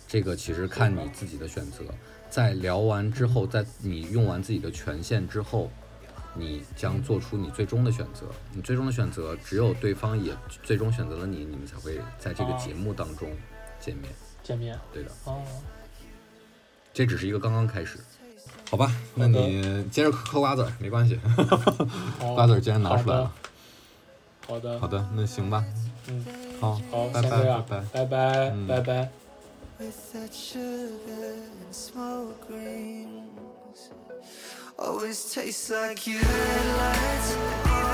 [0.06, 1.82] 这个其实看你自己的选择。
[2.28, 5.70] 在聊完之后，在你用完自己的权限之后，
[6.35, 8.27] 你将做出你最终的选择。
[8.52, 13.31] 你最终的选择，只有对方也最终选择了你，你们才会在这个哦节目当中
[13.81, 14.12] 见面。
[14.43, 15.10] 见面对的。
[15.24, 15.43] 哦，
[16.93, 17.98] 这只是一个刚刚开始，
[18.70, 18.93] 好吧？
[19.14, 21.19] 那你接着嗑嗑瓜子儿没关系，
[22.19, 23.32] 好瓜子儿既然拿出来了，
[24.47, 25.64] 好的，好的，那行吧，
[26.09, 26.24] 嗯，
[26.60, 27.81] 好，好，拜拜拜拜。
[27.93, 29.09] 拜拜，嗯拜拜。
[29.78, 33.90] with that sugar and smoke rings.
[34.78, 37.91] Always tastes like your headlights.